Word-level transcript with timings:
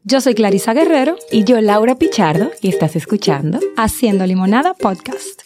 Yo 0.05 0.21
soy 0.21 0.35
Clarisa 0.35 0.75
Guerrero 0.75 1.17
y 1.33 1.43
yo 1.43 1.61
Laura 1.61 1.97
Pichardo 1.97 2.53
y 2.61 2.69
estás 2.69 2.95
escuchando 2.95 3.59
Haciendo 3.77 4.25
Limonada 4.27 4.75
Podcast. 4.75 5.43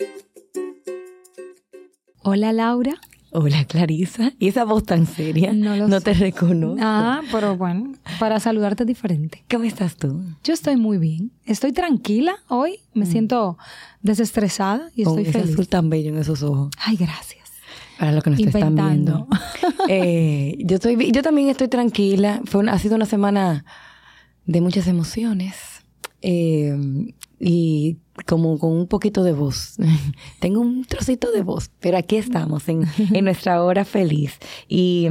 Hola 2.23 2.53
Laura. 2.53 3.01
Hola 3.39 3.67
Clarisa. 3.67 4.33
¿Y 4.39 4.49
esa 4.49 4.65
voz 4.65 4.85
tan 4.85 5.07
seria? 5.07 5.53
No, 5.53 6.01
te 6.01 6.15
reconozco. 6.15 6.81
Ah, 6.81 7.21
pero 7.31 7.55
bueno, 7.55 7.93
para 8.19 8.41
saludarte 8.41 8.87
diferente. 8.87 9.45
¿Cómo 9.51 9.65
estás 9.65 9.97
tú? 9.97 10.25
Yo 10.43 10.55
estoy 10.55 10.77
muy 10.77 10.97
bien. 10.97 11.33
Estoy 11.45 11.73
tranquila 11.73 12.37
hoy. 12.49 12.81
Me 12.95 13.05
mm. 13.05 13.11
siento 13.11 13.59
desestresada 14.01 14.89
y 14.95 15.03
estoy 15.03 15.27
feliz. 15.27 15.53
azul 15.53 15.69
tan 15.69 15.91
bello 15.91 16.09
en 16.15 16.17
esos 16.17 16.43
ojos. 16.43 16.71
Ay, 16.79 16.97
gracias. 16.97 17.51
Para 17.99 18.13
lo 18.13 18.23
que 18.23 18.31
nos 18.31 18.41
están 18.41 18.75
viendo. 18.75 19.29
Eh, 19.89 20.57
yo, 20.61 20.77
estoy, 20.77 21.13
yo 21.13 21.23
también 21.23 21.49
estoy 21.49 21.69
tranquila. 21.69 22.41
Fue 22.47 22.67
ha 22.71 22.79
sido 22.79 22.97
una 22.97 23.05
semana 23.05 23.67
de 24.47 24.63
muchas 24.63 24.87
emociones. 24.87 25.57
Eh, 26.23 26.75
y 27.39 27.99
como 28.25 28.59
con 28.59 28.73
un 28.73 28.87
poquito 28.87 29.23
de 29.23 29.33
voz. 29.33 29.77
Tengo 30.41 30.61
un 30.61 30.85
trocito 30.85 31.31
de 31.33 31.43
voz, 31.43 31.71
pero 31.81 31.99
aquí 31.99 32.17
estamos 32.17 32.69
en, 32.69 32.87
en 33.13 33.25
nuestra 33.25 33.63
hora 33.63 33.85
feliz 33.85 34.39
y, 34.69 35.09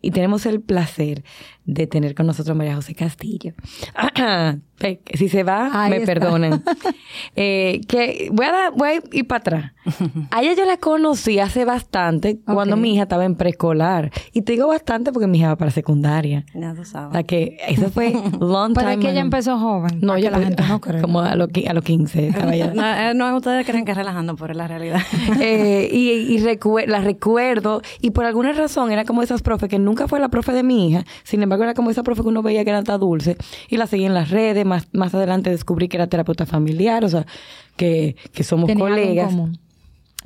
y, 0.00 0.10
tenemos 0.10 0.46
el 0.46 0.60
placer 0.60 1.22
de 1.64 1.86
tener 1.86 2.14
con 2.14 2.26
nosotros 2.26 2.54
a 2.54 2.58
María 2.58 2.74
José 2.74 2.94
Castillo. 2.94 3.54
si 5.14 5.28
se 5.28 5.42
va, 5.42 5.88
me 5.88 6.00
perdonan. 6.00 6.62
Eh, 7.36 7.80
que 7.88 8.28
voy 8.32 8.46
a, 8.46 8.70
voy 8.70 8.88
a 8.88 8.94
ir 9.12 9.26
para 9.26 9.38
atrás. 9.38 9.72
A 10.30 10.42
ella 10.42 10.54
yo 10.54 10.64
la 10.64 10.76
conocí 10.76 11.38
hace 11.38 11.64
bastante 11.64 12.40
cuando 12.40 12.76
mi 12.76 12.94
hija 12.94 13.04
estaba 13.04 13.24
en 13.24 13.34
preescolar. 13.34 14.10
Y 14.32 14.42
te 14.42 14.52
digo 14.52 14.68
bastante 14.68 15.12
porque 15.12 15.26
mi 15.26 15.38
hija 15.38 15.48
va 15.48 15.56
para 15.56 15.70
secundaria. 15.70 16.44
Ya 16.54 16.74
tú 16.74 16.84
sabes. 16.84 17.10
O 17.10 17.12
sea 17.12 17.22
que 17.22 17.58
eso 17.68 17.90
fue 17.90 18.12
long 18.40 18.74
time. 18.74 18.74
Pero 18.74 18.90
es 18.90 18.98
que 18.98 19.10
ella 19.10 19.20
empezó 19.20 19.58
joven. 19.58 20.00
No, 20.02 20.18
ya 20.18 20.30
la 20.30 20.40
gente 20.40 20.62
no 20.66 20.80
cree. 20.80 21.00
Como 21.00 21.20
a, 21.20 21.34
los 21.36 21.48
a 21.66 21.72
los 21.72 21.84
15. 21.84 22.32
No, 22.44 22.84
eh, 22.84 23.14
no, 23.14 23.36
ustedes 23.36 23.66
creen 23.66 23.84
que 23.84 23.94
relajando, 23.94 24.36
pero 24.36 24.52
es 24.52 24.56
la 24.56 24.68
realidad. 24.68 25.00
eh, 25.40 25.88
y 25.92 26.10
y 26.10 26.86
la 26.86 27.00
recuerdo. 27.00 27.82
Y 28.00 28.10
por 28.10 28.24
alguna 28.24 28.52
razón 28.52 28.92
era 28.92 29.04
como 29.04 29.22
esas 29.22 29.42
profes 29.42 29.68
que 29.68 29.78
nunca 29.78 30.08
fue 30.08 30.20
la 30.20 30.28
profe 30.28 30.52
de 30.52 30.62
mi 30.62 30.88
hija. 30.88 31.04
Sin 31.24 31.42
embargo, 31.42 31.64
era 31.64 31.74
como 31.74 31.90
esa 31.90 32.02
profe 32.02 32.22
que 32.22 32.28
uno 32.28 32.42
veía 32.42 32.64
que 32.64 32.70
era 32.70 32.82
tan 32.82 33.00
dulce. 33.00 33.36
Y 33.68 33.76
la 33.76 33.86
seguí 33.86 34.04
en 34.04 34.14
las 34.14 34.30
redes. 34.30 34.64
Más, 34.64 34.88
más 34.92 35.14
adelante 35.14 35.50
descubrí 35.50 35.88
que 35.88 35.96
era 35.96 36.06
terapeuta 36.06 36.46
familiar. 36.46 37.04
O 37.04 37.08
sea, 37.08 37.26
que, 37.76 38.16
que 38.32 38.44
somos 38.44 38.70
colegas. 38.72 39.34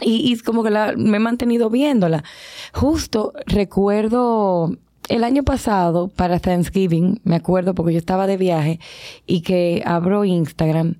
Y, 0.00 0.32
y 0.32 0.38
como 0.38 0.64
que 0.64 0.70
la, 0.70 0.94
me 0.96 1.18
he 1.18 1.20
mantenido 1.20 1.70
viéndola. 1.70 2.24
Justo 2.72 3.32
recuerdo 3.46 4.76
el 5.08 5.24
año 5.24 5.42
pasado, 5.42 6.08
para 6.08 6.38
Thanksgiving, 6.38 7.20
me 7.24 7.36
acuerdo 7.36 7.74
porque 7.74 7.92
yo 7.92 7.98
estaba 7.98 8.26
de 8.26 8.36
viaje 8.36 8.80
y 9.26 9.42
que 9.42 9.82
abro 9.84 10.24
Instagram 10.24 10.96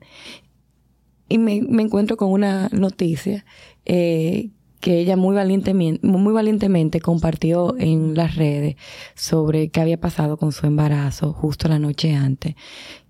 y 1.35 1.39
me, 1.39 1.63
me 1.63 1.83
encuentro 1.83 2.17
con 2.17 2.31
una 2.31 2.69
noticia 2.71 3.45
eh, 3.87 4.51
que 4.79 5.01
ella 5.01 5.17
muy 5.17 5.35
valientemente, 5.35 6.07
muy 6.07 6.33
valientemente 6.33 7.01
compartió 7.01 7.75
en 7.77 8.15
las 8.15 8.37
redes 8.37 8.77
sobre 9.17 9.69
qué 9.71 9.81
había 9.81 9.99
pasado 9.99 10.37
con 10.37 10.53
su 10.53 10.67
embarazo 10.67 11.33
justo 11.33 11.67
la 11.67 11.81
noche 11.81 12.15
antes, 12.15 12.55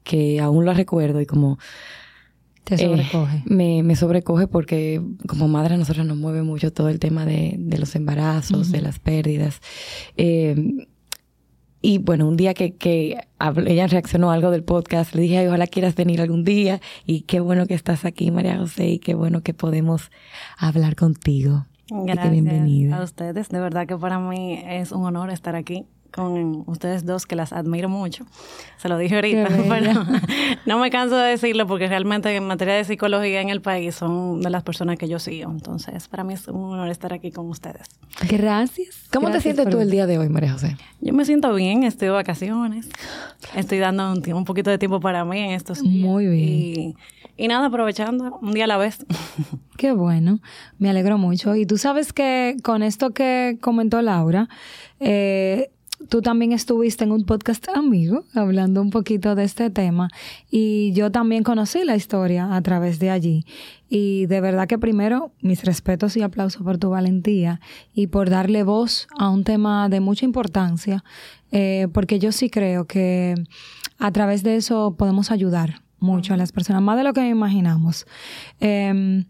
que 0.05 0.41
aún 0.41 0.65
lo 0.65 0.73
recuerdo 0.73 1.21
y 1.21 1.27
como... 1.27 1.59
Te 2.65 2.79
sobrecoge. 2.79 3.43
me, 3.45 3.83
me, 3.83 3.95
sobrecoge 3.95 4.47
porque 4.47 5.03
como 5.27 5.49
madre 5.49 5.75
a 5.75 5.77
nosotros 5.77 6.07
nos 6.07 6.17
mueve 6.17 6.43
mucho 6.43 6.73
todo 6.73 6.89
el 6.89 6.99
tema 6.99 7.27
de, 7.27 7.57
de 7.59 7.77
los 7.77 7.95
embarazos, 7.95 8.73
de 8.73 8.81
las 8.81 9.01
pérdidas. 9.01 9.61
Eh, 10.17 10.87
y 11.85 11.99
bueno, 11.99 12.27
un 12.27 12.39
día 12.39 12.55
que, 12.55 12.77
que 12.77 13.19
ella 13.67 13.87
reaccionó 13.87 14.31
a 14.31 14.35
algo 14.35 14.51
del 14.51 14.65
podcast, 14.65 15.15
le 15.15 15.21
dije, 15.21 15.47
ojalá 15.47 15.67
quieras 15.67 15.95
venir 15.95 16.23
algún 16.23 16.43
día. 16.43 16.81
Y 17.05 17.23
qué 17.23 17.41
bueno 17.41 17.67
que 17.67 17.75
estás 17.75 18.07
aquí, 18.07 18.31
María 18.31 18.57
José, 18.57 18.89
y 18.89 18.99
qué 18.99 19.15
bueno 19.15 19.43
que 19.43 19.53
podemos 19.53 20.11
hablar 20.57 20.97
contigo. 20.97 21.67
Gracias 21.91 22.31
bienvenida. 22.31 22.97
a 22.97 23.03
ustedes. 23.03 23.51
De 23.51 23.61
verdad 23.61 23.87
que 23.87 23.99
para 23.99 24.19
mí 24.19 24.63
es 24.67 24.93
un 24.93 25.05
honor 25.05 25.29
estar 25.29 25.57
aquí 25.57 25.85
con 26.15 26.63
ustedes 26.67 27.05
dos 27.05 27.27
que 27.27 27.35
las 27.35 27.53
admiro 27.53 27.89
mucho. 27.89 28.25
Se 28.77 28.89
lo 28.89 28.97
dije 28.99 29.17
ahorita, 29.17 29.49
pero 29.69 30.05
no 30.65 30.79
me 30.79 30.91
canso 30.91 31.17
de 31.17 31.31
decirlo 31.31 31.67
porque 31.67 31.89
realmente 31.89 32.35
en 32.35 32.47
materia 32.47 32.75
de 32.75 32.85
psicología 32.85 33.41
en 33.41 33.49
el 33.49 33.61
país 33.61 33.97
son 33.97 34.41
de 34.41 34.51
las 34.51 34.63
personas 34.63 34.97
que 34.97 35.09
yo 35.09 35.19
sigo. 35.19 35.51
Entonces, 35.51 36.07
para 36.07 36.23
mí 36.23 36.35
es 36.35 36.47
un 36.47 36.73
honor 36.73 36.89
estar 36.89 37.13
aquí 37.13 37.33
con 37.33 37.49
ustedes. 37.49 37.89
Gracias. 38.29 39.09
¿Cómo 39.13 39.31
te 39.31 39.41
sientes 39.41 39.69
tú 39.69 39.81
el 39.81 39.91
día 39.91 40.07
de 40.07 40.19
hoy, 40.19 40.29
María 40.29 40.53
José? 40.53 40.77
Yo 41.01 41.13
me 41.13 41.25
siento 41.25 41.53
bien, 41.55 41.83
estoy 41.83 42.07
de 42.07 42.13
vacaciones. 42.13 42.89
Estoy 43.55 43.79
dando 43.79 44.13
un, 44.13 44.33
un 44.33 44.45
poquito 44.45 44.71
de 44.71 44.79
tiempo 44.79 45.01
para 45.01 45.25
mí 45.25 45.39
en 45.39 45.51
estos 45.51 45.83
días. 45.83 46.05
Muy 46.05 46.27
bien. 46.27 46.43
Y, 46.43 46.97
y 47.37 47.49
nada, 47.49 47.67
aprovechando 47.67 48.39
un 48.41 48.53
día 48.53 48.65
a 48.65 48.69
la 48.69 48.77
vez. 48.77 49.05
Qué 49.77 49.93
bueno, 49.93 50.41
me 50.79 50.91
alegro 50.91 51.19
mucho. 51.19 51.55
Y 51.57 51.67
tú 51.67 51.77
sabes 51.77 52.13
que 52.13 52.57
con 52.63 52.83
esto 52.83 53.11
que 53.11 53.59
comentó 53.61 54.01
Laura, 54.03 54.49
eh, 55.01 55.71
tú 56.09 56.23
también 56.23 56.53
estuviste 56.53 57.05
en 57.05 57.13
un 57.13 57.25
podcast 57.25 57.69
amigo 57.69 58.25
hablando 58.35 58.81
un 58.83 58.91
poquito 58.91 59.35
de 59.35 59.45
este 59.45 59.71
tema 59.71 60.09
y 60.51 60.93
yo 60.93 61.11
también 61.11 61.43
conocí 61.43 61.85
la 61.85 61.97
historia 61.97 62.55
a 62.55 62.61
través 62.63 62.99
de 62.99 63.11
allí. 63.11 63.45
Y 63.89 64.27
de 64.27 64.41
verdad 64.41 64.67
que 64.67 64.79
primero 64.79 65.33
mis 65.41 65.65
respetos 65.65 66.17
y 66.17 66.23
aplausos 66.23 66.63
por 66.63 66.79
tu 66.79 66.91
valentía 66.91 67.61
y 67.93 68.09
por 68.09 68.31
darle 68.31 68.63
voz 68.63 69.09
a 69.19 69.29
un 69.31 69.45
tema 69.45 69.89
de 69.89 70.01
mucha 70.01 70.25
importancia, 70.25 71.05
eh, 71.53 71.89
porque 71.93 72.19
yo 72.19 72.33
sí 72.33 72.51
creo 72.51 72.87
que 72.87 73.35
a 73.99 74.11
través 74.11 74.43
de 74.43 74.57
eso 74.57 74.97
podemos 74.97 75.31
ayudar 75.31 75.83
mucho 76.01 76.35
a 76.35 76.37
las 76.37 76.53
personas, 76.53 76.83
más 76.83 76.97
de 76.97 77.05
lo 77.05 77.13
que 77.13 77.27
imaginamos. 77.29 78.07
Em, 78.61 79.25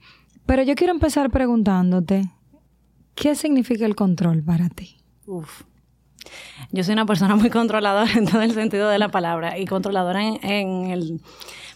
pero 0.46 0.62
yo 0.62 0.74
quiero 0.74 0.92
empezar 0.92 1.30
preguntándote, 1.30 2.30
¿qué 3.14 3.34
significa 3.34 3.86
el 3.86 3.94
control 3.94 4.42
para 4.42 4.68
ti? 4.68 4.96
Uf. 5.26 5.62
Yo 6.70 6.84
soy 6.84 6.92
una 6.92 7.06
persona 7.06 7.36
muy 7.36 7.50
controladora 7.58 8.12
en 8.12 8.26
todo 8.26 8.42
el 8.42 8.52
sentido 8.52 8.88
de 8.88 8.98
la 8.98 9.08
palabra 9.08 9.58
y 9.58 9.66
controladora 9.66 10.22
en, 10.22 10.90
el, 10.90 11.20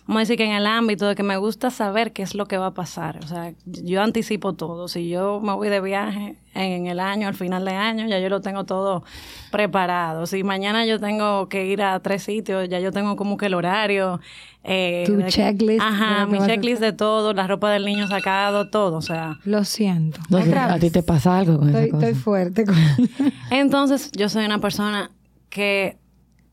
vamos 0.08 0.20
a 0.20 0.22
decir 0.22 0.38
que 0.38 0.44
en 0.46 0.52
el 0.52 0.66
ámbito 0.66 1.06
de 1.06 1.14
que 1.14 1.22
me 1.22 1.36
gusta 1.36 1.70
saber 1.70 2.14
qué 2.14 2.22
es 2.22 2.34
lo 2.34 2.46
que 2.46 2.56
va 2.56 2.68
a 2.68 2.74
pasar. 2.74 3.20
O 3.22 3.28
sea, 3.28 3.52
yo 3.66 4.02
anticipo 4.02 4.54
todo. 4.54 4.88
Si 4.88 5.10
yo 5.10 5.38
me 5.40 5.52
voy 5.52 5.68
de 5.68 5.82
viaje 5.82 6.38
en 6.54 6.86
el 6.86 6.98
año, 6.98 7.28
al 7.28 7.34
final 7.34 7.66
de 7.66 7.72
año, 7.72 8.08
ya 8.08 8.18
yo 8.18 8.30
lo 8.30 8.40
tengo 8.40 8.64
todo 8.64 9.04
preparado. 9.52 10.24
Si 10.24 10.42
mañana 10.42 10.86
yo 10.86 10.98
tengo 10.98 11.50
que 11.50 11.66
ir 11.66 11.82
a 11.82 12.00
tres 12.00 12.22
sitios, 12.22 12.70
ya 12.70 12.80
yo 12.80 12.90
tengo 12.90 13.16
como 13.16 13.36
que 13.36 13.46
el 13.46 13.54
horario. 13.54 14.18
Eh, 14.64 15.04
tu 15.06 15.20
checklist. 15.26 15.82
Ajá, 15.82 16.24
mi 16.24 16.38
checklist 16.38 16.80
de 16.80 16.94
todo, 16.94 17.34
la 17.34 17.46
ropa 17.46 17.70
del 17.70 17.84
niño 17.84 18.08
sacado, 18.08 18.70
todo, 18.70 18.96
o 18.96 19.02
sea. 19.02 19.38
Lo 19.44 19.62
siento. 19.64 20.20
a 20.32 20.78
ti 20.78 20.90
te 20.90 21.02
pasa 21.02 21.38
algo 21.38 21.58
con 21.58 21.68
estoy, 21.68 21.90
Estoy 21.92 22.14
fuerte 22.14 22.64
con 22.64 22.76
Entonces, 23.50 24.10
yo 24.12 24.30
soy 24.30 24.46
una 24.46 24.58
persona 24.58 25.10
que 25.50 25.98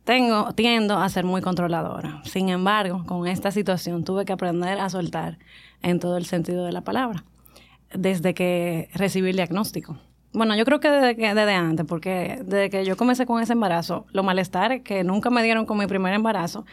tengo, 0.05 0.53
tiendo 0.53 0.97
a 0.97 1.09
ser 1.09 1.25
muy 1.25 1.41
controladora. 1.41 2.21
Sin 2.23 2.49
embargo, 2.49 3.03
con 3.05 3.27
esta 3.27 3.51
situación 3.51 4.03
tuve 4.03 4.23
que 4.23 4.33
aprender 4.33 4.79
a 4.79 4.89
soltar 4.89 5.38
en 5.81 5.99
todo 5.99 6.17
el 6.17 6.25
sentido 6.25 6.63
de 6.63 6.71
la 6.71 6.81
palabra, 6.81 7.25
desde 7.93 8.33
que 8.33 8.89
recibí 8.94 9.31
el 9.31 9.35
diagnóstico. 9.35 9.97
Bueno, 10.31 10.55
yo 10.55 10.65
creo 10.65 10.79
que 10.79 10.89
desde, 10.89 11.15
que 11.15 11.33
desde 11.33 11.53
antes, 11.53 11.85
porque 11.85 12.39
desde 12.44 12.69
que 12.69 12.85
yo 12.85 12.97
comencé 12.97 13.25
con 13.25 13.41
ese 13.41 13.53
embarazo, 13.53 14.05
lo 14.11 14.21
malestar 14.21 14.83
que 14.83 15.03
nunca 15.03 15.29
me 15.29 15.41
dieron 15.41 15.65
con 15.65 15.77
mi 15.77 15.88
primer 15.88 16.13
embarazo, 16.13 16.65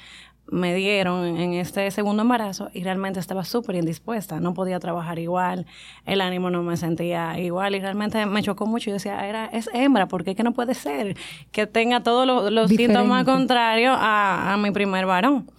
me 0.47 0.75
dieron 0.75 1.25
en 1.39 1.55
este 1.55 1.91
segundo 1.91 2.23
embarazo 2.23 2.69
y 2.75 2.83
realmente 2.83 3.21
estaba 3.21 3.45
súper 3.45 3.77
indispuesta, 3.77 4.41
no 4.41 4.55
podía 4.55 4.79
trabajar 4.81 5.19
igual, 5.19 5.67
el 6.05 6.21
ánimo 6.21 6.51
no 6.51 6.63
me 6.63 6.77
sentía 6.77 7.39
igual 7.39 7.75
y 7.75 7.81
realmente 7.81 8.27
me 8.27 8.43
chocó 8.43 8.67
mucho 8.67 8.91
y 8.91 8.93
decía, 8.95 9.27
era, 9.27 9.47
es 9.47 9.71
hembra, 9.73 10.09
porque 10.09 10.33
es 10.33 10.37
que 10.37 10.43
no 10.43 10.53
puede 10.53 10.75
ser 10.75 11.17
que 11.53 11.67
tenga 11.67 12.03
todos 12.03 12.53
los, 12.53 12.71
síntomas 12.71 13.25
contrarios 13.25 13.97
a, 13.99 14.53
a, 14.53 14.57
mi 14.57 14.71
primer 14.71 15.07
varón. 15.07 15.51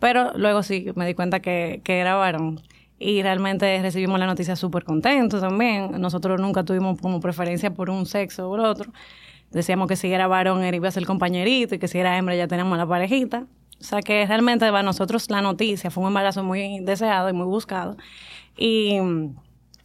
Pero 0.00 0.32
luego 0.36 0.62
sí 0.62 0.86
me 0.96 1.06
di 1.06 1.14
cuenta 1.14 1.40
que, 1.40 1.80
que 1.84 1.98
era 1.98 2.16
varón 2.16 2.60
y 3.02 3.22
realmente 3.22 3.80
recibimos 3.82 4.18
la 4.18 4.26
noticia 4.26 4.54
súper 4.54 4.84
contentos 4.84 5.40
también. 5.40 6.00
Nosotros 6.00 6.40
nunca 6.40 6.64
tuvimos 6.64 7.00
como 7.00 7.20
preferencia 7.20 7.72
por 7.74 7.90
un 7.90 8.06
sexo 8.06 8.46
o 8.46 8.50
por 8.50 8.60
otro. 8.60 8.92
Decíamos 9.50 9.88
que 9.88 9.96
si 9.96 10.12
era 10.12 10.28
varón, 10.28 10.62
él 10.62 10.74
iba 10.76 10.88
a 10.88 10.92
ser 10.92 11.04
compañerito 11.04 11.74
y 11.74 11.78
que 11.78 11.88
si 11.88 11.98
era 11.98 12.16
hembra 12.16 12.36
ya 12.36 12.46
teníamos 12.46 12.78
la 12.78 12.86
parejita. 12.86 13.46
O 13.82 13.84
sea 13.84 14.00
que 14.00 14.24
realmente 14.26 14.64
para 14.66 14.84
nosotros 14.84 15.28
la 15.28 15.42
noticia 15.42 15.90
fue 15.90 16.04
un 16.04 16.10
embarazo 16.10 16.44
muy 16.44 16.78
deseado 16.80 17.28
y 17.28 17.32
muy 17.32 17.46
buscado. 17.46 17.96
Y 18.56 19.00
mm, 19.00 19.34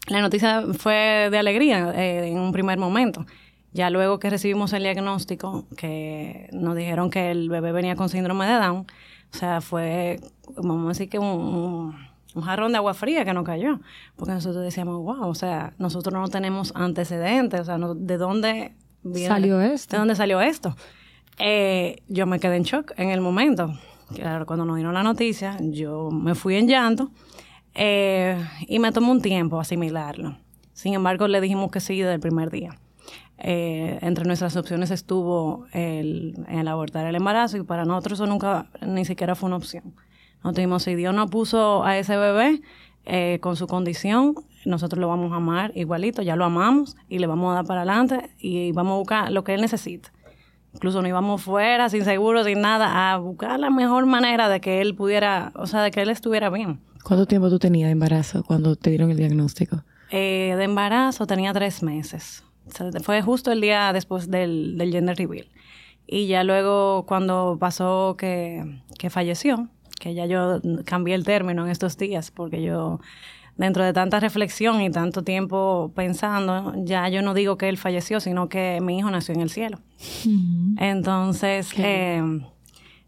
la 0.10 0.22
noticia 0.22 0.64
fue 0.78 1.30
de 1.32 1.38
alegría 1.40 1.92
eh, 1.96 2.28
en 2.28 2.38
un 2.38 2.52
primer 2.52 2.78
momento. 2.78 3.26
Ya 3.74 3.90
luego 3.90 4.20
que 4.20 4.30
recibimos 4.30 4.72
el 4.74 4.84
diagnóstico, 4.84 5.66
que 5.76 6.48
nos 6.52 6.76
dijeron 6.76 7.10
que 7.10 7.32
el 7.32 7.50
bebé 7.50 7.72
venía 7.72 7.96
con 7.96 8.08
síndrome 8.10 8.46
de 8.46 8.54
Down, 8.54 8.86
o 9.34 9.38
sea, 9.38 9.62
fue, 9.62 10.20
vamos 10.56 10.86
a 10.86 10.90
decir 10.90 11.10
que 11.10 11.18
un, 11.18 11.96
un 12.36 12.42
jarrón 12.44 12.74
de 12.74 12.78
agua 12.78 12.94
fría 12.94 13.26
que 13.26 13.34
nos 13.34 13.44
cayó, 13.46 13.80
porque 14.16 14.34
nosotros 14.34 14.64
decíamos, 14.64 15.02
wow, 15.02 15.28
o 15.28 15.36
sea, 15.36 15.74
nosotros 15.80 16.14
no 16.14 16.28
tenemos 16.28 16.72
antecedentes, 16.76 17.62
o 17.62 17.66
sea, 17.66 17.78
¿de 17.78 18.18
dónde 18.18 18.74
salió 19.28 19.60
esto? 19.60 19.96
¿De 19.96 20.00
dónde 20.00 20.16
salió 20.16 20.40
esto? 20.40 20.76
Eh, 21.40 22.04
yo 22.08 22.26
me 22.26 22.40
quedé 22.40 22.58
en 22.58 22.64
shock 22.64 22.94
en 22.98 23.10
el 23.10 23.22
momento. 23.22 23.74
Claro, 24.14 24.46
cuando 24.46 24.66
nos 24.66 24.78
dieron 24.78 24.94
la 24.94 25.04
noticia, 25.04 25.58
yo 25.60 26.10
me 26.12 26.34
fui 26.34 26.56
en 26.56 26.68
llanto 26.68 27.12
eh, 27.74 28.42
y 28.68 28.80
me 28.80 28.92
tomó 28.92 29.12
un 29.12 29.22
tiempo 29.22 29.60
asimilarlo. 29.60 30.38
Sin 30.74 30.94
embargo, 30.94 31.28
le 31.28 31.42
dijimos 31.42 31.72
que 31.72 31.80
sí 31.80 32.00
desde 32.00 32.14
el 32.14 32.20
primer 32.20 32.50
día. 32.50 32.78
Eh, 33.40 34.00
entre 34.02 34.26
nuestras 34.26 34.56
opciones 34.56 34.90
estuvo 34.90 35.68
el, 35.72 36.36
abortar 36.68 37.06
el 37.06 37.16
embarazo 37.16 37.58
y 37.58 37.64
para 37.64 37.86
nosotros 37.86 38.20
eso 38.20 38.26
nunca 38.26 38.68
ni 38.82 39.06
siquiera 39.06 39.36
fue 39.36 39.48
una 39.48 39.58
opción. 39.58 39.96
No 40.44 40.54
dijimos, 40.54 40.84
si 40.84 40.96
Dios 40.96 41.14
no 41.14 41.28
puso 41.28 41.84
a 41.84 41.98
ese 41.98 42.18
bebé 42.18 42.62
eh, 43.06 43.38
con 43.42 43.56
su 43.56 43.68
condición, 43.68 44.34
nosotros 44.66 45.00
lo 45.00 45.08
vamos 45.08 45.32
a 45.34 45.36
amar 45.36 45.72
igualito, 45.76 46.22
ya 46.22 46.36
lo 46.36 46.46
amamos 46.46 46.96
y 47.10 47.20
le 47.20 47.28
vamos 47.28 47.52
a 47.52 47.56
dar 47.56 47.66
para 47.66 47.82
adelante 47.82 48.32
y 48.40 48.72
vamos 48.72 48.94
a 48.94 48.98
buscar 48.98 49.32
lo 49.32 49.44
que 49.44 49.54
él 49.54 49.62
necesita. 49.62 50.12
Incluso 50.78 51.02
no 51.02 51.08
íbamos 51.08 51.42
fuera, 51.42 51.90
sin 51.90 52.04
seguro, 52.06 52.44
sin 52.44 52.62
nada, 52.62 53.12
a 53.12 53.18
buscar 53.18 53.60
la 53.60 53.72
mejor 53.72 54.06
manera 54.06 54.48
de 54.48 54.62
que 54.62 54.80
él 54.80 54.94
pudiera, 54.94 55.52
o 55.56 55.66
sea, 55.66 55.82
de 55.82 55.90
que 55.90 56.04
él 56.04 56.10
estuviera 56.10 56.52
bien. 56.52 56.80
¿Cuánto 57.04 57.26
tiempo 57.26 57.50
tú 57.50 57.58
tenías 57.58 57.88
de 57.88 57.94
embarazo 57.94 58.44
cuando 58.44 58.76
te 58.76 58.92
dieron 58.92 59.10
el 59.10 59.18
diagnóstico? 59.18 59.82
Eh, 60.12 60.54
de 60.56 60.64
embarazo 60.64 61.26
tenía 61.26 61.52
tres 61.52 61.82
meses. 61.82 62.44
fue 63.02 63.24
justo 63.24 63.52
el 63.52 63.60
día 63.60 63.92
después 63.92 64.30
del, 64.30 64.78
del 64.78 64.92
gender 64.92 65.18
reveal. 65.18 65.48
Y 66.06 66.28
ya 66.28 66.44
luego 66.44 67.08
cuando 67.08 67.58
pasó 67.60 68.16
que, 68.16 68.82
que 69.00 69.10
falleció, 69.10 69.70
que 70.00 70.14
ya 70.14 70.28
yo 70.28 70.62
cambié 70.86 71.16
el 71.16 71.24
término 71.24 71.66
en 71.66 71.72
estos 71.72 71.98
días, 71.98 72.30
porque 72.30 72.62
yo 72.62 73.00
dentro 73.58 73.84
de 73.84 73.94
tanta 73.94 74.20
reflexión 74.20 74.82
y 74.82 74.90
tanto 74.90 75.24
tiempo 75.24 75.92
pensando, 75.96 76.74
ya 76.78 77.10
yo 77.10 77.22
no 77.22 77.34
digo 77.34 77.58
que 77.58 77.70
él 77.70 77.78
falleció, 77.78 78.20
sino 78.20 78.50
que 78.50 78.80
mi 78.82 79.00
hijo 79.00 79.10
nació 79.10 79.34
en 79.34 79.42
el 79.42 79.50
cielo. 79.50 79.80
Entonces, 80.78 81.74
eh, 81.78 82.22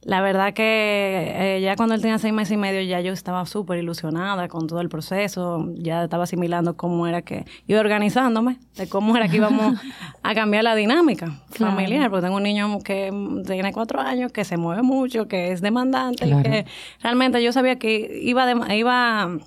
la 0.02 0.22
verdad 0.22 0.54
que 0.54 1.58
eh, 1.58 1.62
ya 1.62 1.76
cuando 1.76 1.94
él 1.94 2.02
tenía 2.02 2.18
seis 2.18 2.34
meses 2.34 2.54
y 2.54 2.58
medio, 2.58 2.82
ya 2.82 3.02
yo 3.02 3.12
estaba 3.12 3.46
súper 3.46 3.80
ilusionada 3.80 4.48
con 4.48 4.66
todo 4.66 4.80
el 4.80 4.88
proceso, 4.88 5.70
ya 5.76 6.06
estaba 6.06 6.24
asimilando 6.24 6.78
cómo 6.78 7.06
era 7.06 7.22
que, 7.22 7.46
iba 7.68 7.80
organizándome, 7.82 8.58
de 8.76 8.88
cómo 8.88 9.18
era 9.18 9.28
que 9.28 9.36
íbamos 9.36 9.76
a 10.24 10.34
cambiar 10.34 10.64
la 10.64 10.76
dinámica 10.76 11.42
familiar, 11.52 12.10
porque 12.10 12.26
tengo 12.26 12.38
un 12.38 12.44
niño 12.44 12.80
que 12.80 13.12
tiene 13.46 13.74
cuatro 13.74 14.00
años, 14.00 14.32
que 14.32 14.46
se 14.46 14.56
mueve 14.56 14.84
mucho, 14.84 15.28
que 15.28 15.52
es 15.52 15.62
demandante, 15.62 16.28
y 16.28 16.42
que 16.42 16.66
realmente 17.04 17.44
yo 17.44 17.52
sabía 17.52 17.78
que 17.78 18.22
iba, 18.24 18.74
iba 18.74 19.38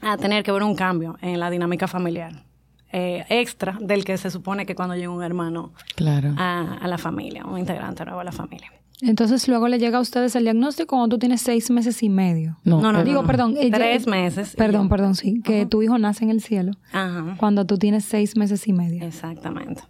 a 0.00 0.16
tener 0.16 0.42
que 0.42 0.52
ver 0.52 0.62
un 0.62 0.74
cambio 0.74 1.16
en 1.20 1.40
la 1.40 1.50
dinámica 1.50 1.88
familiar. 1.88 2.44
Eh, 2.90 3.26
extra 3.28 3.76
del 3.82 4.02
que 4.04 4.16
se 4.16 4.30
supone 4.30 4.64
que 4.64 4.74
cuando 4.74 4.94
llega 4.94 5.10
un 5.10 5.22
hermano 5.22 5.74
claro. 5.94 6.34
a, 6.38 6.88
la 6.88 6.96
familia, 6.96 7.44
un 7.44 7.58
integrante 7.58 8.02
nuevo 8.04 8.20
a 8.20 8.24
la 8.24 8.32
familia. 8.32 8.72
Entonces 9.02 9.46
luego 9.46 9.68
le 9.68 9.78
llega 9.78 9.98
a 9.98 10.00
ustedes 10.00 10.34
el 10.36 10.44
diagnóstico 10.44 10.96
cuando 10.96 11.14
tú 11.14 11.18
tienes 11.18 11.42
seis 11.42 11.70
meses 11.70 12.02
y 12.02 12.08
medio. 12.08 12.56
No, 12.64 12.80
no, 12.80 12.92
no 12.92 13.04
digo, 13.04 13.24
perdón. 13.24 13.54
Tres 13.70 14.06
meses. 14.06 14.56
Perdón, 14.56 14.88
perdón, 14.88 15.14
sí. 15.14 15.40
Que 15.42 15.66
tu 15.66 15.82
hijo 15.82 15.98
nace 15.98 16.24
en 16.24 16.30
el 16.30 16.40
cielo. 16.40 16.72
Ajá. 16.90 17.36
Cuando 17.36 17.66
tú 17.66 17.76
tienes 17.76 18.06
seis 18.06 18.36
meses 18.36 18.66
y 18.66 18.72
medio. 18.72 19.04
Exactamente. 19.04 19.82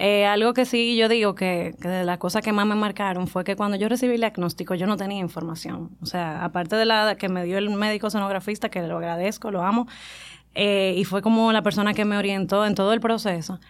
Eh, 0.00 0.26
algo 0.26 0.54
que 0.54 0.64
sí 0.64 0.96
yo 0.96 1.08
digo 1.08 1.34
que, 1.34 1.74
que, 1.82 1.88
de 1.88 2.04
las 2.04 2.18
cosas 2.18 2.42
que 2.42 2.52
más 2.52 2.66
me 2.66 2.76
marcaron 2.76 3.26
fue 3.26 3.42
que 3.42 3.56
cuando 3.56 3.76
yo 3.76 3.88
recibí 3.88 4.14
el 4.14 4.20
diagnóstico 4.20 4.74
yo 4.76 4.86
no 4.86 4.96
tenía 4.96 5.18
información. 5.18 5.90
O 6.00 6.06
sea, 6.06 6.44
aparte 6.44 6.76
de 6.76 6.84
la 6.84 7.16
que 7.16 7.28
me 7.28 7.44
dio 7.44 7.58
el 7.58 7.70
médico 7.70 8.08
sonografista, 8.08 8.68
que 8.68 8.80
lo 8.82 8.98
agradezco, 8.98 9.50
lo 9.50 9.62
amo, 9.62 9.88
eh, 10.54 10.94
y 10.96 11.04
fue 11.04 11.22
como 11.22 11.52
la 11.52 11.62
persona 11.62 11.94
que 11.94 12.04
me 12.04 12.16
orientó 12.16 12.64
en 12.64 12.74
todo 12.74 12.92
el 12.92 13.00
proceso. 13.00 13.60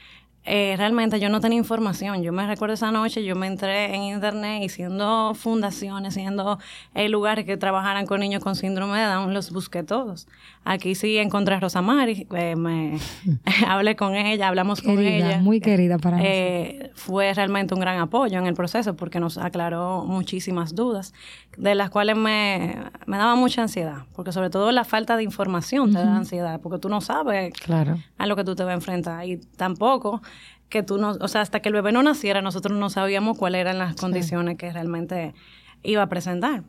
Eh, 0.51 0.77
realmente 0.79 1.21
yo 1.21 1.29
no 1.29 1.41
tenía 1.41 1.59
información. 1.59 2.23
Yo 2.23 2.33
me 2.33 2.47
recuerdo 2.47 2.73
esa 2.75 2.91
noche, 2.91 3.23
yo 3.23 3.37
me 3.37 3.47
entré 3.47 3.95
en 3.95 4.03
internet 4.05 4.63
y 4.63 4.71
siendo 4.71 5.35
fundaciones, 5.35 6.15
siendo 6.15 6.59
eh, 6.95 7.11
lugares 7.11 7.45
que 7.45 7.59
trabajaran 7.59 8.07
con 8.07 8.21
niños 8.21 8.43
con 8.43 8.55
síndrome 8.55 8.99
de 8.99 9.05
Down, 9.05 9.35
los 9.35 9.51
busqué 9.51 9.83
todos. 9.83 10.27
Aquí 10.65 10.95
sí 10.95 11.17
encontré 11.17 11.55
a 11.55 11.61
Rosa 11.61 11.81
Mari, 11.81 12.27
eh, 12.35 12.57
me 12.57 12.99
hablé 13.67 13.97
con 13.97 14.15
ella, 14.15 14.49
hablamos 14.49 14.83
con 14.83 14.99
ella. 14.99 15.39
Muy 15.39 15.61
querida 15.61 15.99
para 15.99 16.19
eh, 16.23 16.91
Fue 16.95 17.33
realmente 17.33 17.75
un 17.75 17.81
gran 17.81 17.99
apoyo 17.99 18.39
en 18.39 18.47
el 18.47 18.55
proceso 18.55 18.95
porque 18.97 19.21
nos 19.21 19.39
aclaró 19.39 20.05
muchísimas 20.05 20.75
dudas, 20.75 21.15
de 21.57 21.75
las 21.75 21.91
cuales 21.91 22.17
me, 22.17 22.77
me 23.07 23.17
daba 23.17 23.35
mucha 23.35 23.63
ansiedad, 23.63 24.05
porque 24.15 24.33
sobre 24.33 24.51
todo 24.51 24.71
la 24.73 24.85
falta 24.85 25.17
de 25.17 25.23
información 25.23 25.93
te 25.93 25.99
da 25.99 26.17
ansiedad, 26.17 26.61
porque 26.61 26.79
tú 26.79 26.89
no 26.89 27.01
sabes 27.01 27.53
claro. 27.55 27.97
a 28.19 28.27
lo 28.27 28.37
que 28.37 28.45
tú 28.45 28.55
te 28.55 28.65
vas 28.65 28.73
a 28.73 28.75
enfrentar 28.75 29.27
y 29.27 29.39
tampoco 29.39 30.23
que 30.69 30.83
tú 30.83 30.99
no, 30.99 31.13
o 31.21 31.29
sea, 31.29 31.41
hasta 31.41 31.61
que 31.61 31.69
el 31.69 31.75
bebé 31.75 31.93
no 31.93 32.03
naciera, 32.03 32.43
nosotros 32.43 32.79
no 32.79 32.91
sabíamos 32.91 33.39
cuáles 33.39 33.61
eran 33.61 33.79
las 33.79 33.97
condiciones 33.97 34.59
que 34.59 34.71
realmente 34.73 35.35
iba 35.83 36.03
a 36.03 36.09
presentar. 36.09 36.65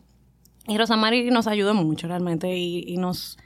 Y 0.67 0.77
Rosa 0.77 0.95
Mari 0.95 1.31
nos 1.31 1.47
ayudó 1.47 1.73
mucho 1.73 2.07
realmente 2.07 2.55
y, 2.55 2.95
nos 2.97 3.37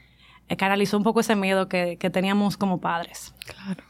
eh, 0.48 0.56
canalizó 0.56 0.96
un 0.96 1.04
poco 1.04 1.20
ese 1.20 1.36
miedo 1.36 1.68
que, 1.68 1.96
teníamos 2.12 2.56
como 2.56 2.80
padres. 2.80 3.34
Claro. 3.46 3.82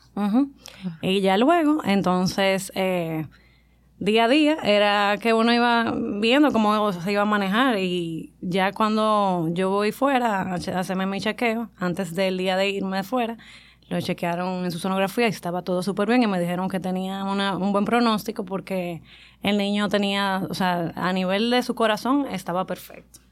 Y 1.02 1.20
ya 1.20 1.36
luego, 1.36 1.82
entonces, 1.84 2.70
eh, 2.76 3.26
día 3.98 4.24
a 4.24 4.28
día 4.28 4.56
era 4.62 5.16
que 5.18 5.34
uno 5.34 5.52
iba 5.52 5.92
viendo 6.20 6.52
cómo 6.52 6.92
se 6.92 7.12
iba 7.12 7.22
a 7.22 7.26
manejar 7.26 7.78
y 7.78 8.32
ya 8.40 8.72
cuando 8.72 9.48
yo 9.52 9.70
voy 9.70 9.92
fuera 9.92 10.42
a 10.42 10.54
hacerme 10.54 11.06
mi 11.06 11.20
chequeo, 11.20 11.70
antes 11.78 12.14
del 12.14 12.38
día 12.38 12.56
de 12.56 12.70
irme 12.70 13.02
fuera, 13.02 13.38
lo 13.88 14.00
chequearon 14.00 14.64
en 14.64 14.70
su 14.70 14.78
sonografía 14.78 15.26
y 15.26 15.30
estaba 15.30 15.62
todo 15.62 15.82
súper 15.82 16.08
bien 16.08 16.22
y 16.22 16.26
me 16.26 16.40
dijeron 16.40 16.68
que 16.68 16.80
tenía 16.80 17.24
un 17.24 17.72
buen 17.72 17.84
pronóstico 17.84 18.44
porque 18.44 19.02
el 19.42 19.58
niño 19.58 19.88
tenía, 19.88 20.42
o 20.48 20.54
sea, 20.54 20.92
a 20.96 21.12
nivel 21.12 21.50
de 21.50 21.62
su 21.62 21.74
corazón 21.74 22.26
estaba 22.30 22.66
perfecto. 22.66 23.23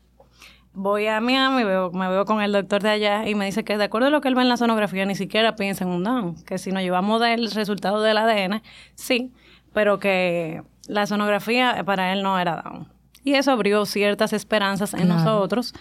Voy 0.74 1.06
a 1.06 1.20
Miami, 1.20 1.64
veo, 1.64 1.90
me 1.92 2.08
veo 2.08 2.24
con 2.24 2.40
el 2.40 2.52
doctor 2.52 2.82
de 2.82 2.88
allá 2.88 3.28
y 3.28 3.34
me 3.34 3.44
dice 3.44 3.62
que 3.62 3.76
de 3.76 3.84
acuerdo 3.84 4.08
a 4.08 4.10
lo 4.10 4.22
que 4.22 4.28
él 4.28 4.34
ve 4.34 4.42
en 4.42 4.48
la 4.48 4.56
sonografía 4.56 5.04
ni 5.04 5.14
siquiera 5.14 5.54
piensa 5.54 5.84
en 5.84 5.90
un 5.90 6.02
Down, 6.02 6.42
que 6.44 6.56
si 6.56 6.72
nos 6.72 6.82
llevamos 6.82 7.20
del 7.20 7.50
resultado 7.50 8.00
del 8.00 8.16
ADN, 8.16 8.62
sí, 8.94 9.32
pero 9.74 9.98
que 9.98 10.62
la 10.86 11.06
sonografía 11.06 11.82
para 11.84 12.12
él 12.12 12.22
no 12.22 12.38
era 12.38 12.62
Down. 12.62 12.88
Y 13.22 13.34
eso 13.34 13.52
abrió 13.52 13.84
ciertas 13.84 14.32
esperanzas 14.32 14.94
en 14.94 15.08
nosotros 15.08 15.74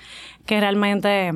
que 0.45 0.59
realmente 0.59 1.31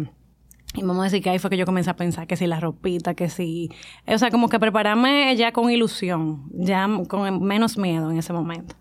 y 0.75 0.81
vamos 0.81 0.99
a 0.99 1.03
decir 1.05 1.23
que 1.23 1.29
ahí 1.29 1.39
fue 1.39 1.49
que 1.49 1.57
yo 1.57 1.65
comencé 1.65 1.89
a 1.89 1.95
pensar 1.95 2.27
que 2.27 2.35
si 2.35 2.47
la 2.47 2.59
ropita, 2.59 3.13
que 3.13 3.29
si... 3.29 3.71
O 4.07 4.17
sea, 4.17 4.29
como 4.29 4.49
que 4.49 4.59
prepararme 4.59 5.33
ya 5.37 5.51
con 5.51 5.71
ilusión, 5.71 6.49
ya 6.51 6.87
con 7.07 7.41
menos 7.43 7.77
miedo 7.77 8.11
en 8.11 8.17
ese 8.17 8.33
momento. 8.33 8.75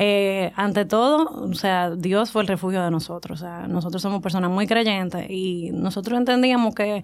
Eh, 0.00 0.52
ante 0.54 0.84
todo, 0.84 1.24
o 1.50 1.54
sea, 1.54 1.90
Dios 1.90 2.30
fue 2.30 2.42
el 2.42 2.48
refugio 2.48 2.80
de 2.84 2.90
nosotros. 2.90 3.40
O 3.40 3.44
sea, 3.44 3.66
nosotros 3.66 4.00
somos 4.00 4.22
personas 4.22 4.48
muy 4.48 4.68
creyentes 4.68 5.28
y 5.28 5.70
nosotros 5.72 6.16
entendíamos 6.16 6.72
que, 6.72 7.02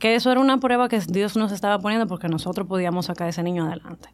que 0.00 0.16
eso 0.16 0.32
era 0.32 0.40
una 0.40 0.58
prueba 0.58 0.88
que 0.88 0.98
Dios 0.98 1.36
nos 1.36 1.52
estaba 1.52 1.78
poniendo 1.78 2.08
porque 2.08 2.28
nosotros 2.28 2.66
podíamos 2.66 3.06
sacar 3.06 3.28
a 3.28 3.30
ese 3.30 3.44
niño 3.44 3.66
adelante. 3.66 4.08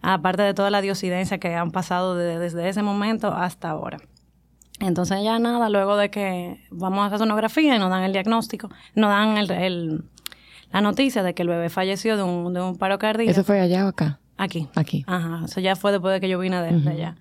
Aparte 0.00 0.42
de 0.42 0.54
toda 0.54 0.70
la 0.70 0.80
diosidencia 0.80 1.36
que 1.36 1.54
han 1.54 1.72
pasado 1.72 2.16
desde 2.16 2.70
ese 2.70 2.82
momento 2.82 3.28
hasta 3.34 3.68
ahora. 3.68 3.98
Entonces 4.80 5.22
ya 5.22 5.38
nada, 5.38 5.68
luego 5.68 5.98
de 5.98 6.10
que 6.10 6.64
vamos 6.70 7.00
a 7.00 7.06
hacer 7.06 7.18
sonografía 7.18 7.76
y 7.76 7.78
nos 7.78 7.90
dan 7.90 8.02
el 8.02 8.12
diagnóstico, 8.12 8.70
nos 8.94 9.10
dan 9.10 9.36
el, 9.36 10.04
la 10.72 10.80
noticia 10.80 11.22
de 11.22 11.34
que 11.34 11.42
el 11.42 11.48
bebé 11.48 11.68
falleció 11.68 12.16
de 12.16 12.22
un, 12.22 12.54
de 12.54 12.62
un 12.62 12.78
paro 12.78 12.98
cardíaco. 12.98 13.30
¿Eso 13.30 13.44
fue 13.44 13.60
allá 13.60 13.84
o 13.84 13.88
acá? 13.88 14.20
Aquí. 14.38 14.68
Aquí. 14.74 15.04
Ajá, 15.06 15.42
eso 15.44 15.60
ya 15.60 15.76
fue 15.76 15.92
después 15.92 16.14
de 16.14 16.20
que 16.20 16.30
yo 16.30 16.38
vine 16.38 16.60
de, 16.60 16.90
allá. 16.90 17.16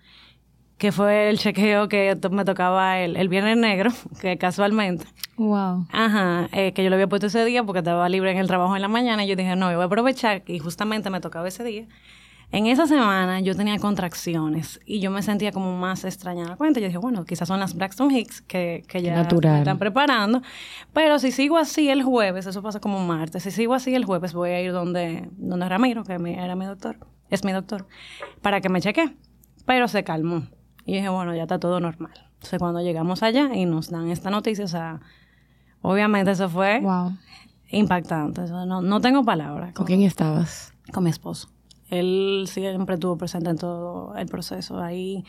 Que 0.77 0.91
fue 0.91 1.29
el 1.29 1.37
chequeo 1.37 1.87
que 1.87 2.17
me 2.31 2.45
tocaba 2.45 2.99
el, 2.99 3.15
el 3.15 3.29
viernes 3.29 3.57
negro, 3.57 3.91
que 4.21 4.37
casualmente. 4.37 5.05
Wow. 5.37 5.87
Ajá, 5.91 6.49
eh, 6.51 6.73
que 6.73 6.83
yo 6.83 6.89
lo 6.89 6.95
había 6.95 7.07
puesto 7.07 7.27
ese 7.27 7.43
día 7.45 7.63
porque 7.63 7.79
estaba 7.79 8.07
libre 8.09 8.31
en 8.31 8.37
el 8.37 8.47
trabajo 8.47 8.75
en 8.75 8.81
la 8.81 8.87
mañana 8.87 9.23
y 9.23 9.27
yo 9.27 9.35
dije, 9.35 9.55
no, 9.55 9.71
yo 9.71 9.77
voy 9.77 9.83
a 9.83 9.87
aprovechar 9.87 10.43
y 10.45 10.59
justamente 10.59 11.09
me 11.09 11.21
tocaba 11.21 11.47
ese 11.47 11.63
día 11.63 11.87
en 12.53 12.67
esa 12.67 12.85
semana 12.85 13.39
yo 13.39 13.55
tenía 13.55 13.79
contracciones 13.79 14.79
y 14.85 14.99
yo 14.99 15.09
me 15.09 15.23
sentía 15.23 15.51
como 15.51 15.75
más 15.75 16.05
extraña 16.05 16.45
la 16.45 16.55
cuenta. 16.55 16.79
Yo 16.79 16.85
dije, 16.85 16.99
bueno, 16.99 17.25
quizás 17.25 17.47
son 17.47 17.59
las 17.59 17.73
Braxton 17.73 18.11
Hicks 18.11 18.41
que, 18.41 18.83
que 18.87 19.01
ya 19.01 19.27
me 19.27 19.57
están 19.57 19.79
preparando. 19.79 20.43
Pero 20.93 21.17
si 21.17 21.31
sigo 21.31 21.57
así 21.57 21.89
el 21.89 22.03
jueves, 22.03 22.45
eso 22.45 22.61
pasa 22.61 22.79
como 22.79 22.99
un 22.99 23.07
martes, 23.07 23.41
si 23.41 23.49
sigo 23.49 23.73
así 23.73 23.95
el 23.95 24.05
jueves 24.05 24.33
voy 24.33 24.51
a 24.51 24.61
ir 24.61 24.71
donde, 24.71 25.27
donde 25.31 25.67
Ramiro, 25.67 26.03
que 26.03 26.13
era 26.13 26.55
mi 26.55 26.65
doctor, 26.67 26.97
es 27.31 27.43
mi 27.43 27.51
doctor, 27.51 27.87
para 28.43 28.61
que 28.61 28.69
me 28.69 28.79
cheque. 28.81 29.15
Pero 29.65 29.87
se 29.87 30.03
calmó. 30.03 30.43
Y 30.85 30.95
dije, 30.95 31.09
bueno, 31.09 31.33
ya 31.35 31.43
está 31.43 31.59
todo 31.59 31.79
normal. 31.79 32.13
Entonces 32.35 32.59
cuando 32.59 32.81
llegamos 32.81 33.23
allá 33.23 33.53
y 33.53 33.65
nos 33.65 33.89
dan 33.89 34.09
esta 34.09 34.29
noticia, 34.29 34.65
o 34.65 34.67
sea, 34.67 34.99
obviamente 35.81 36.31
eso 36.31 36.49
fue 36.49 36.81
impactante. 37.69 38.41
no, 38.43 38.81
no 38.81 39.01
tengo 39.01 39.23
palabras. 39.23 39.73
¿Con 39.73 39.85
quién 39.85 40.01
estabas? 40.03 40.73
Con 40.91 41.05
mi 41.05 41.09
esposo. 41.09 41.49
Él 41.89 42.45
siempre 42.47 42.95
estuvo 42.95 43.17
presente 43.17 43.49
en 43.49 43.57
todo 43.57 44.15
el 44.15 44.27
proceso. 44.27 44.81
Ahí, 44.81 45.23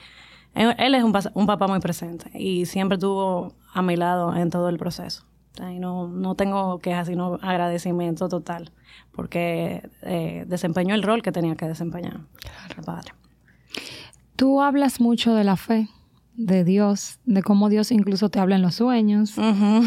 él, 0.55 0.95
es 0.95 1.05
un, 1.05 1.13
papá 1.47 1.67
muy 1.67 1.81
presente 1.81 2.31
y 2.39 2.67
siempre 2.67 2.97
estuvo 2.97 3.53
a 3.73 3.83
mi 3.83 3.97
lado 3.97 4.35
en 4.35 4.51
todo 4.51 4.69
el 4.69 4.79
proceso. 4.79 5.25
y 5.61 5.79
no, 5.79 6.09
no 6.09 6.35
tengo 6.35 6.79
quejas, 6.79 7.09
sino 7.09 7.39
agradecimiento 7.43 8.29
total, 8.29 8.73
porque 9.13 9.89
eh, 10.03 10.45
desempeñó 10.47 10.95
el 10.95 11.03
rol 11.03 11.23
que 11.23 11.33
tenía 11.33 11.55
que 11.55 11.67
desempeñar 11.67 12.21
el 12.77 12.85
padre. 12.85 13.13
Tú 14.37 14.61
hablas 14.61 15.01
mucho 15.01 15.35
de 15.35 15.45
la 15.45 15.57
fe, 15.57 15.89
de 16.37 16.65
Dios, 16.65 17.21
de 17.25 17.43
cómo 17.43 17.69
Dios 17.69 17.93
incluso 17.93 18.29
te 18.29 18.41
habla 18.41 18.57
en 18.57 18.63
los 18.63 18.77
sueños, 18.77 19.35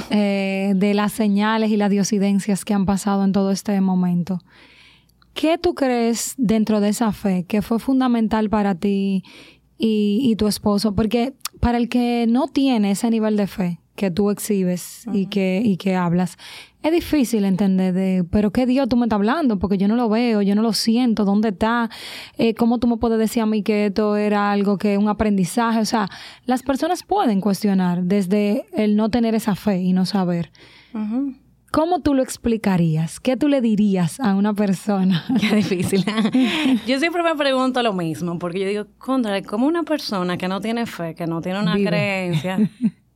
eh, 0.10 0.74
de 0.76 0.94
las 0.94 1.12
señales 1.12 1.70
y 1.72 1.78
las 1.78 1.90
diosidencias 1.90 2.64
que 2.64 2.74
han 2.74 2.86
pasado 2.86 3.24
en 3.26 3.34
todo 3.34 3.52
este 3.52 3.80
momento. 3.82 4.40
¿Qué 5.34 5.58
tú 5.58 5.76
crees 5.76 6.34
dentro 6.38 6.80
de 6.80 6.90
esa 6.90 7.12
fe 7.12 7.44
que 7.44 7.62
fue 7.62 7.80
fundamental 7.80 8.50
para 8.50 8.76
ti 8.76 9.24
y, 9.78 10.20
y 10.24 10.36
tu 10.36 10.48
esposo? 10.48 10.96
Porque 10.96 11.34
para 11.60 11.78
el 11.78 11.90
que 11.90 12.26
no 12.28 12.48
tiene 12.48 12.92
ese 12.92 13.10
nivel 13.10 13.36
de 13.36 13.48
fe, 13.48 13.80
que 13.98 14.12
tú 14.12 14.30
exhibes 14.30 15.06
y, 15.12 15.26
que, 15.26 15.62
y 15.62 15.76
que 15.76 15.96
hablas, 15.96 16.38
es 16.84 16.92
difícil 16.92 17.44
entender 17.44 17.94
de, 17.94 18.24
pero 18.30 18.52
¿qué 18.52 18.66
Dios 18.66 18.88
tú 18.88 18.96
me 18.96 19.08
estás 19.08 19.18
hablando? 19.18 19.58
Porque 19.60 19.78
yo 19.78 19.88
no 19.88 19.96
lo 19.96 20.08
veo, 20.08 20.42
yo 20.42 20.56
no 20.56 20.62
lo 20.62 20.72
siento, 20.72 21.26
¿dónde 21.26 21.50
está? 21.50 21.90
Eh, 22.38 22.54
¿Cómo 22.54 22.78
tú 22.78 22.88
me 22.88 22.98
puedes 22.98 23.18
decir 23.18 23.42
a 23.42 23.46
mí 23.46 23.64
que 23.64 23.88
esto 23.88 24.16
era 24.16 24.52
algo 24.52 24.78
que 24.78 24.98
un 24.98 25.10
aprendizaje? 25.10 25.80
O 25.80 25.86
sea, 25.86 26.08
las 26.46 26.64
personas 26.64 27.04
pueden 27.04 27.42
cuestionar 27.42 28.04
desde 28.04 28.66
el 28.72 28.96
no 28.96 29.10
tener 29.10 29.36
esa 29.36 29.56
fe 29.56 29.82
y 29.82 29.92
no 29.92 30.06
saber. 30.06 30.52
¿Cómo 31.72 32.00
tú 32.00 32.14
lo 32.14 32.24
explicarías? 32.24 33.20
¿Qué 33.20 33.36
tú 33.36 33.48
le 33.48 33.60
dirías 33.60 34.20
a 34.20 34.36
una 34.36 34.54
persona? 34.54 35.26
Qué 35.42 35.56
difícil. 35.56 36.06
yo 36.88 37.00
siempre 37.00 37.24
me 37.24 37.36
pregunto 37.36 37.82
lo 37.84 37.94
mismo, 37.94 38.38
porque 38.40 38.60
yo 38.60 38.68
digo, 38.68 38.86
contra, 39.00 39.42
¿cómo 39.42 39.66
una 39.66 39.84
persona 39.84 40.38
que 40.38 40.48
no 40.48 40.62
tiene 40.62 40.86
fe, 40.86 41.16
que 41.16 41.26
no 41.26 41.42
tiene 41.42 41.60
una 41.60 41.76
creencia, 41.76 42.58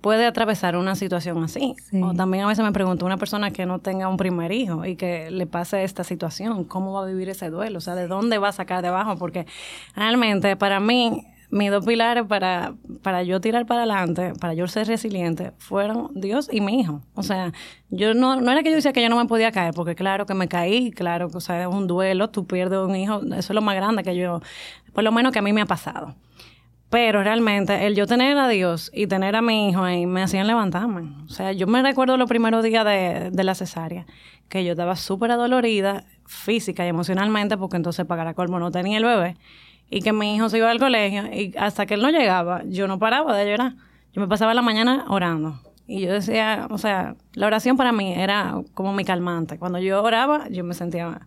puede 0.00 0.26
atravesar 0.26 0.76
una 0.76 0.94
situación 0.94 1.42
así. 1.42 1.74
O 2.02 2.14
también 2.14 2.44
a 2.44 2.48
veces 2.48 2.64
me 2.64 2.72
pregunto, 2.72 3.06
una 3.06 3.16
persona 3.16 3.50
que 3.50 3.66
no 3.66 3.78
tenga 3.80 4.08
un 4.08 4.16
primer 4.16 4.52
hijo 4.52 4.84
y 4.84 4.96
que 4.96 5.30
le 5.30 5.46
pase 5.46 5.84
esta 5.84 6.04
situación, 6.04 6.64
¿cómo 6.64 6.92
va 6.92 7.02
a 7.02 7.06
vivir 7.06 7.28
ese 7.28 7.50
duelo? 7.50 7.78
O 7.78 7.80
sea, 7.80 7.94
¿de 7.94 8.06
dónde 8.06 8.38
va 8.38 8.48
a 8.48 8.52
sacar 8.52 8.82
de 8.82 8.88
abajo? 8.88 9.16
Porque 9.16 9.46
realmente 9.94 10.56
para 10.56 10.80
mí, 10.80 11.24
mis 11.50 11.70
dos 11.70 11.84
pilares 11.84 12.24
para, 12.26 12.74
para 13.02 13.22
yo 13.22 13.40
tirar 13.40 13.66
para 13.66 13.80
adelante, 13.80 14.32
para 14.40 14.54
yo 14.54 14.66
ser 14.68 14.86
resiliente, 14.86 15.52
fueron 15.58 16.10
Dios 16.14 16.48
y 16.52 16.60
mi 16.60 16.80
hijo. 16.80 17.00
O 17.14 17.22
sea, 17.22 17.52
yo 17.90 18.14
no, 18.14 18.40
no 18.40 18.52
era 18.52 18.62
que 18.62 18.70
yo 18.70 18.76
decía 18.76 18.92
que 18.92 19.02
yo 19.02 19.08
no 19.08 19.16
me 19.16 19.26
podía 19.26 19.52
caer, 19.52 19.74
porque 19.74 19.94
claro 19.94 20.26
que 20.26 20.34
me 20.34 20.48
caí, 20.48 20.90
claro 20.90 21.30
que 21.30 21.38
o 21.38 21.40
sea, 21.40 21.62
es 21.62 21.68
un 21.68 21.86
duelo, 21.86 22.30
tú 22.30 22.46
pierdes 22.46 22.80
un 22.80 22.96
hijo, 22.96 23.22
eso 23.22 23.36
es 23.36 23.50
lo 23.50 23.62
más 23.62 23.76
grande 23.76 24.02
que 24.02 24.16
yo, 24.16 24.40
por 24.92 25.04
lo 25.04 25.12
menos 25.12 25.32
que 25.32 25.38
a 25.38 25.42
mí 25.42 25.52
me 25.52 25.62
ha 25.62 25.66
pasado. 25.66 26.14
Pero 26.88 27.22
realmente, 27.22 27.86
el 27.86 27.96
yo 27.96 28.06
tener 28.06 28.38
a 28.38 28.48
Dios 28.48 28.90
y 28.94 29.08
tener 29.08 29.34
a 29.34 29.42
mi 29.42 29.68
hijo 29.68 29.82
ahí 29.82 30.06
me 30.06 30.22
hacían 30.22 30.46
levantarme. 30.46 31.02
O 31.24 31.28
sea, 31.28 31.52
yo 31.52 31.66
me 31.66 31.82
recuerdo 31.82 32.16
los 32.16 32.28
primeros 32.28 32.62
días 32.62 32.84
de, 32.84 33.30
de 33.32 33.44
la 33.44 33.54
cesárea, 33.54 34.06
que 34.48 34.64
yo 34.64 34.72
estaba 34.72 34.94
súper 34.94 35.32
adolorida 35.32 36.04
física 36.26 36.84
y 36.86 36.88
emocionalmente, 36.88 37.56
porque 37.56 37.76
entonces 37.76 38.06
para 38.06 38.34
colmo 38.34 38.60
no 38.60 38.70
tenía 38.70 38.98
el 38.98 39.04
bebé, 39.04 39.36
y 39.90 40.00
que 40.00 40.12
mi 40.12 40.36
hijo 40.36 40.48
se 40.48 40.58
iba 40.58 40.70
al 40.70 40.78
colegio, 40.78 41.24
y 41.32 41.54
hasta 41.58 41.86
que 41.86 41.94
él 41.94 42.02
no 42.02 42.10
llegaba, 42.10 42.62
yo 42.66 42.86
no 42.86 42.98
paraba 42.98 43.36
de 43.36 43.50
llorar. 43.50 43.74
Yo 44.12 44.20
me 44.22 44.28
pasaba 44.28 44.54
la 44.54 44.62
mañana 44.62 45.04
orando. 45.08 45.60
Y 45.86 46.00
yo 46.00 46.12
decía, 46.12 46.66
o 46.70 46.78
sea, 46.78 47.14
la 47.34 47.46
oración 47.46 47.76
para 47.76 47.92
mí 47.92 48.12
era 48.12 48.54
como 48.74 48.92
mi 48.92 49.04
calmante. 49.04 49.58
Cuando 49.58 49.78
yo 49.78 50.02
oraba, 50.02 50.48
yo 50.48 50.64
me 50.64 50.74
sentía 50.74 51.20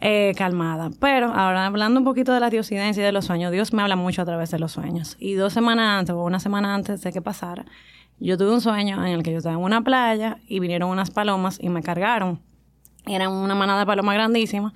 eh, 0.00 0.32
calmada. 0.36 0.90
Pero 0.98 1.26
ahora 1.34 1.66
hablando 1.66 2.00
un 2.00 2.04
poquito 2.04 2.32
de 2.32 2.40
la 2.40 2.48
diosidencia 2.48 3.02
y 3.02 3.06
de 3.06 3.12
los 3.12 3.26
sueños, 3.26 3.52
Dios 3.52 3.74
me 3.74 3.82
habla 3.82 3.96
mucho 3.96 4.22
a 4.22 4.24
través 4.24 4.50
de 4.50 4.58
los 4.58 4.72
sueños. 4.72 5.16
Y 5.18 5.34
dos 5.34 5.52
semanas 5.52 6.00
antes 6.00 6.14
o 6.14 6.24
una 6.24 6.40
semana 6.40 6.74
antes 6.74 7.02
de 7.02 7.12
que 7.12 7.20
pasara, 7.20 7.66
yo 8.18 8.38
tuve 8.38 8.52
un 8.52 8.60
sueño 8.62 9.04
en 9.04 9.12
el 9.12 9.22
que 9.22 9.32
yo 9.32 9.38
estaba 9.38 9.56
en 9.56 9.62
una 9.62 9.82
playa 9.82 10.38
y 10.46 10.60
vinieron 10.60 10.88
unas 10.88 11.10
palomas 11.10 11.58
y 11.60 11.68
me 11.68 11.82
cargaron. 11.82 12.40
Eran 13.06 13.30
una 13.32 13.54
manada 13.54 13.80
de 13.80 13.86
palomas 13.86 14.14
grandísimas 14.14 14.72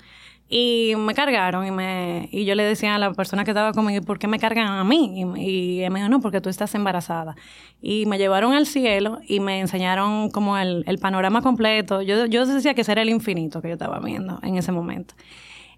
y 0.49 0.95
me 0.97 1.15
cargaron 1.15 1.67
y 1.67 1.71
me 1.71 2.29
y 2.31 2.45
yo 2.45 2.55
le 2.55 2.65
decía 2.65 2.95
a 2.95 2.99
la 2.99 3.13
persona 3.13 3.45
que 3.45 3.53
estaba 3.53 3.73
conmigo, 3.73 4.05
¿por 4.05 4.19
qué 4.19 4.29
me 4.29 4.39
cargan 4.39 4.69
a 4.69 4.85
mí? 4.85 5.23
Y, 5.37 5.85
y 5.85 5.91
me 5.91 6.01
dijo, 6.01 6.09
no, 6.09 6.21
porque 6.21 6.41
tú 6.41 6.49
estás 6.49 6.75
embarazada. 6.75 7.35
Y 7.81 8.07
me 8.07 8.19
llevaron 8.19 8.53
al 8.53 8.67
cielo 8.67 9.19
y 9.27 9.41
me 9.41 9.61
enseñaron 9.61 10.31
como 10.31 10.59
el, 10.59 10.85
el 10.87 10.99
panorama 10.99 11.43
completo. 11.43 12.03
Yo, 12.03 12.27
yo 12.27 12.47
decía 12.47 12.75
que 12.75 12.83
ese 12.83 12.93
era 12.93 13.03
el 13.03 13.09
infinito 13.09 13.63
que 13.63 13.69
yo 13.69 13.75
estaba 13.75 13.99
viendo 14.01 14.39
en 14.43 14.57
ese 14.57 14.73
momento. 14.73 15.15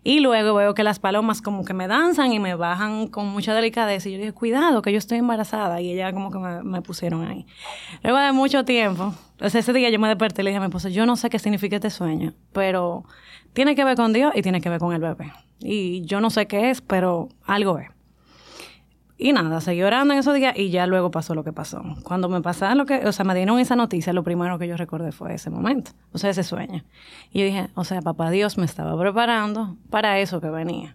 Y 0.02 0.20
luego 0.20 0.54
veo 0.54 0.72
que 0.72 0.84
las 0.84 1.00
palomas 1.00 1.42
como 1.42 1.64
que 1.64 1.74
me 1.74 1.88
danzan 1.88 2.32
y 2.32 2.38
me 2.38 2.54
bajan 2.54 3.08
con 3.08 3.26
mucha 3.26 3.54
delicadeza. 3.54 4.08
Y 4.08 4.12
yo 4.12 4.18
dije, 4.18 4.32
cuidado, 4.32 4.80
que 4.80 4.92
yo 4.92 4.98
estoy 4.98 5.18
embarazada. 5.18 5.80
Y 5.80 5.90
ella 5.90 6.12
como 6.12 6.30
que 6.30 6.38
me, 6.38 6.62
me 6.62 6.80
pusieron 6.80 7.26
ahí. 7.26 7.44
Luego 8.04 8.18
de 8.18 8.30
mucho 8.30 8.64
tiempo, 8.64 9.12
ese 9.40 9.72
día 9.72 9.90
yo 9.90 9.98
me 9.98 10.06
desperté 10.06 10.42
y 10.42 10.44
le 10.44 10.50
dije 10.50 10.58
a 10.58 10.60
mi 10.60 10.66
esposo, 10.66 10.88
yo 10.90 11.06
no 11.06 11.16
sé 11.16 11.28
qué 11.28 11.40
significa 11.40 11.74
este 11.74 11.90
sueño, 11.90 12.34
pero 12.52 13.04
tiene 13.56 13.74
que 13.74 13.84
ver 13.84 13.96
con 13.96 14.12
Dios 14.12 14.32
y 14.34 14.42
tiene 14.42 14.60
que 14.60 14.68
ver 14.68 14.78
con 14.78 14.92
el 14.92 15.00
bebé. 15.00 15.32
Y 15.60 16.02
yo 16.02 16.20
no 16.20 16.28
sé 16.28 16.46
qué 16.46 16.68
es, 16.68 16.82
pero 16.82 17.30
algo 17.46 17.78
es. 17.78 17.88
Y 19.16 19.32
nada, 19.32 19.62
seguí 19.62 19.82
orando 19.82 20.12
en 20.12 20.20
esos 20.20 20.34
días 20.34 20.54
y 20.58 20.68
ya 20.68 20.86
luego 20.86 21.10
pasó 21.10 21.34
lo 21.34 21.42
que 21.42 21.54
pasó. 21.54 21.82
Cuando 22.02 22.28
me 22.28 22.42
pasaron 22.42 22.76
lo 22.76 22.84
que, 22.84 23.06
o 23.06 23.12
sea, 23.12 23.24
me 23.24 23.34
dieron 23.34 23.58
esa 23.58 23.74
noticia, 23.74 24.12
lo 24.12 24.22
primero 24.24 24.58
que 24.58 24.68
yo 24.68 24.76
recordé 24.76 25.10
fue 25.10 25.32
ese 25.32 25.48
momento, 25.48 25.92
o 26.12 26.18
sea, 26.18 26.28
ese 26.28 26.44
sueño. 26.44 26.84
Y 27.32 27.38
yo 27.38 27.46
dije, 27.46 27.68
o 27.74 27.84
sea, 27.84 28.02
papá 28.02 28.30
Dios 28.30 28.58
me 28.58 28.66
estaba 28.66 28.94
preparando 29.00 29.78
para 29.88 30.18
eso 30.18 30.38
que 30.42 30.50
venía. 30.50 30.94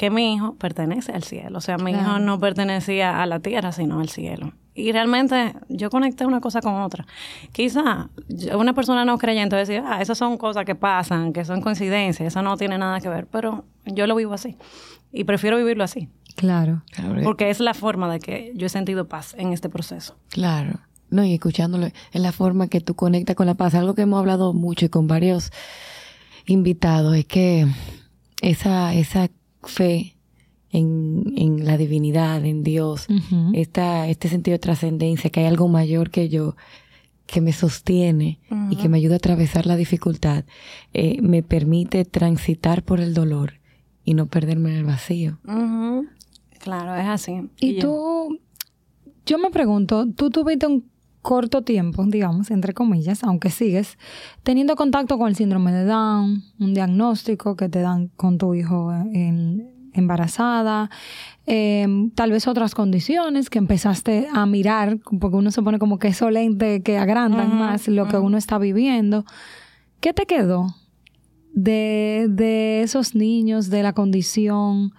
Que 0.00 0.08
mi 0.08 0.32
hijo 0.32 0.54
pertenece 0.54 1.12
al 1.12 1.24
cielo, 1.24 1.58
o 1.58 1.60
sea, 1.60 1.76
mi 1.76 1.90
hijo 1.90 2.18
no 2.20 2.40
pertenecía 2.40 3.22
a 3.22 3.26
la 3.26 3.40
tierra, 3.40 3.70
sino 3.70 4.00
al 4.00 4.08
cielo. 4.08 4.54
Y 4.74 4.92
realmente 4.92 5.54
yo 5.68 5.90
conecté 5.90 6.24
una 6.24 6.40
cosa 6.40 6.62
con 6.62 6.72
otra. 6.80 7.06
Quizá 7.52 8.08
una 8.56 8.72
persona 8.72 9.04
no 9.04 9.18
creyente 9.18 9.56
decir, 9.56 9.82
ah, 9.84 10.00
esas 10.00 10.16
son 10.16 10.38
cosas 10.38 10.64
que 10.64 10.74
pasan, 10.74 11.34
que 11.34 11.44
son 11.44 11.60
coincidencias, 11.60 12.28
eso 12.28 12.40
no 12.40 12.56
tiene 12.56 12.78
nada 12.78 12.98
que 13.02 13.10
ver, 13.10 13.26
pero 13.26 13.66
yo 13.84 14.06
lo 14.06 14.16
vivo 14.16 14.32
así. 14.32 14.56
Y 15.12 15.24
prefiero 15.24 15.58
vivirlo 15.58 15.84
así. 15.84 16.08
Claro. 16.34 16.82
Porque 17.22 17.50
es 17.50 17.60
la 17.60 17.74
forma 17.74 18.10
de 18.10 18.20
que 18.20 18.52
yo 18.54 18.68
he 18.68 18.70
sentido 18.70 19.06
paz 19.06 19.34
en 19.36 19.52
este 19.52 19.68
proceso. 19.68 20.16
Claro. 20.30 20.80
No, 21.10 21.26
y 21.26 21.34
escuchándolo, 21.34 21.88
es 21.88 22.22
la 22.22 22.32
forma 22.32 22.68
que 22.68 22.80
tú 22.80 22.94
conectas 22.94 23.36
con 23.36 23.44
la 23.44 23.54
paz. 23.54 23.74
Algo 23.74 23.94
que 23.94 24.00
hemos 24.00 24.18
hablado 24.18 24.54
mucho 24.54 24.86
y 24.86 24.88
con 24.88 25.08
varios 25.08 25.52
invitados 26.46 27.14
es 27.16 27.26
que 27.26 27.66
esa, 28.40 28.94
esa 28.94 29.28
fe 29.62 30.16
en, 30.70 31.34
en 31.36 31.64
la 31.64 31.76
divinidad, 31.76 32.44
en 32.44 32.62
Dios, 32.62 33.06
esta, 33.52 34.08
este 34.08 34.28
sentido 34.28 34.54
de 34.54 34.60
trascendencia, 34.60 35.30
que 35.30 35.40
hay 35.40 35.46
algo 35.46 35.68
mayor 35.68 36.10
que 36.10 36.28
yo, 36.28 36.56
que 37.26 37.40
me 37.40 37.52
sostiene 37.52 38.40
y 38.70 38.76
que 38.76 38.88
me 38.88 38.98
ayuda 38.98 39.14
a 39.14 39.18
atravesar 39.18 39.66
la 39.66 39.76
dificultad, 39.76 40.44
eh, 40.92 41.20
me 41.22 41.42
permite 41.42 42.04
transitar 42.04 42.82
por 42.82 43.00
el 43.00 43.14
dolor 43.14 43.54
y 44.04 44.14
no 44.14 44.26
perderme 44.26 44.70
en 44.70 44.76
el 44.76 44.84
vacío. 44.84 45.38
Claro, 46.58 46.94
es 46.94 47.06
así. 47.06 47.48
Y, 47.58 47.78
tú, 47.78 48.38
yo 49.26 49.38
me 49.38 49.50
pregunto, 49.50 50.06
tú 50.14 50.30
tuviste 50.30 50.66
un 50.66 50.84
corto 51.22 51.62
tiempo, 51.62 52.04
digamos, 52.06 52.50
entre 52.50 52.72
comillas, 52.72 53.22
aunque 53.24 53.50
sigues 53.50 53.98
teniendo 54.42 54.76
contacto 54.76 55.18
con 55.18 55.28
el 55.28 55.36
síndrome 55.36 55.72
de 55.72 55.84
Down, 55.84 56.42
un 56.58 56.74
diagnóstico 56.74 57.56
que 57.56 57.68
te 57.68 57.80
dan 57.80 58.08
con 58.16 58.38
tu 58.38 58.54
hijo 58.54 58.92
en, 58.92 59.90
embarazada, 59.92 60.90
em, 61.46 62.10
tal 62.10 62.30
vez 62.30 62.46
otras 62.48 62.74
condiciones 62.74 63.50
que 63.50 63.58
empezaste 63.58 64.28
a 64.32 64.46
mirar, 64.46 64.98
porque 65.20 65.36
uno 65.36 65.50
se 65.50 65.62
pone 65.62 65.78
como 65.78 65.98
que 65.98 66.08
eso 66.08 66.30
lente 66.30 66.82
que 66.82 66.96
agrandan 66.96 67.58
más 67.58 67.88
lo 67.88 68.08
que 68.08 68.18
uno 68.18 68.38
está 68.38 68.58
viviendo. 68.58 69.24
¿Qué 70.00 70.14
te 70.14 70.26
quedó 70.26 70.74
de, 71.52 72.26
de 72.30 72.82
esos 72.82 73.14
niños, 73.14 73.68
de 73.68 73.82
la 73.82 73.92
condición? 73.92 74.92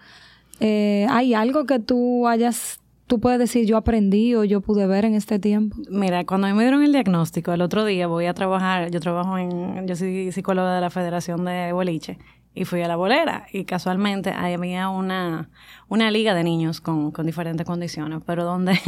Eh, 0.60 1.08
¿Hay 1.10 1.34
algo 1.34 1.66
que 1.66 1.80
tú 1.80 2.28
hayas 2.28 2.81
tú 3.12 3.20
puedes 3.20 3.40
decir 3.40 3.66
yo 3.66 3.76
aprendí 3.76 4.36
o 4.36 4.46
yo 4.46 4.62
pude 4.62 4.88
ver 4.88 5.04
en 5.04 5.16
este 5.16 5.38
tiempo? 5.38 5.76
Mira, 5.90 6.24
cuando 6.24 6.48
me 6.56 6.64
dieron 6.64 6.82
el 6.82 6.94
diagnóstico, 6.94 7.52
el 7.52 7.62
otro 7.62 7.84
día 7.84 8.08
voy 8.08 8.26
a 8.26 8.34
trabajar, 8.34 8.90
yo 8.90 9.02
trabajo 9.02 9.38
en, 9.38 9.86
yo 9.86 9.98
soy 9.98 10.32
psicóloga 10.32 10.74
de 10.76 10.80
la 10.80 10.90
Federación 10.90 11.44
de 11.44 11.74
Boliche 11.74 12.18
y 12.56 12.64
fui 12.64 12.82
a 12.82 12.88
la 12.88 12.96
bolera 12.96 13.48
y 13.52 13.66
casualmente 13.66 14.30
ahí 14.30 14.54
había 14.54 14.88
una, 14.88 15.50
una 15.90 16.10
liga 16.10 16.34
de 16.34 16.46
niños 16.46 16.80
con, 16.80 17.12
con 17.12 17.26
diferentes 17.26 17.66
condiciones, 17.66 18.22
pero 18.26 18.46
donde 18.46 18.80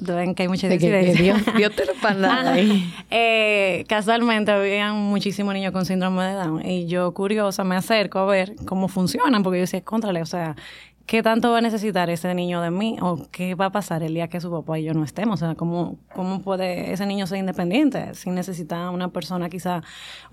ven 0.00 0.34
que 0.36 0.42
hay 0.42 0.48
mucha 0.48 0.68
diferencia. 0.68 1.36
Dios, 1.56 1.72
te 1.76 1.84
lo 1.86 1.92
ahí. 2.48 2.92
eh, 3.10 3.84
casualmente 3.88 4.50
había 4.50 4.92
muchísimos 4.92 5.54
niños 5.54 5.70
con 5.72 5.86
síndrome 5.86 6.24
de 6.24 6.32
Down 6.32 6.66
y 6.66 6.86
yo 6.86 7.14
curiosa 7.14 7.62
me 7.62 7.76
acerco 7.76 8.18
a 8.18 8.26
ver 8.26 8.56
cómo 8.66 8.88
funcionan 8.88 9.44
porque 9.44 9.58
yo 9.58 9.62
decía, 9.62 9.82
contrale, 9.82 10.20
o 10.20 10.26
sea, 10.26 10.56
¿qué 11.06 11.22
tanto 11.22 11.50
va 11.50 11.58
a 11.58 11.60
necesitar 11.60 12.10
ese 12.10 12.34
niño 12.34 12.60
de 12.60 12.70
mí? 12.70 12.96
¿O 13.00 13.28
qué 13.30 13.54
va 13.54 13.66
a 13.66 13.72
pasar 13.72 14.02
el 14.02 14.14
día 14.14 14.28
que 14.28 14.40
su 14.40 14.50
papá 14.50 14.78
y 14.78 14.84
yo 14.84 14.94
no 14.94 15.04
estemos? 15.04 15.42
O 15.42 15.46
sea, 15.46 15.54
¿cómo, 15.54 15.98
cómo 16.14 16.42
puede 16.42 16.92
ese 16.92 17.06
niño 17.06 17.26
ser 17.26 17.38
independiente 17.38 18.14
sin 18.14 18.34
necesitar 18.34 18.90
una 18.90 19.08
persona, 19.08 19.48
quizá 19.48 19.82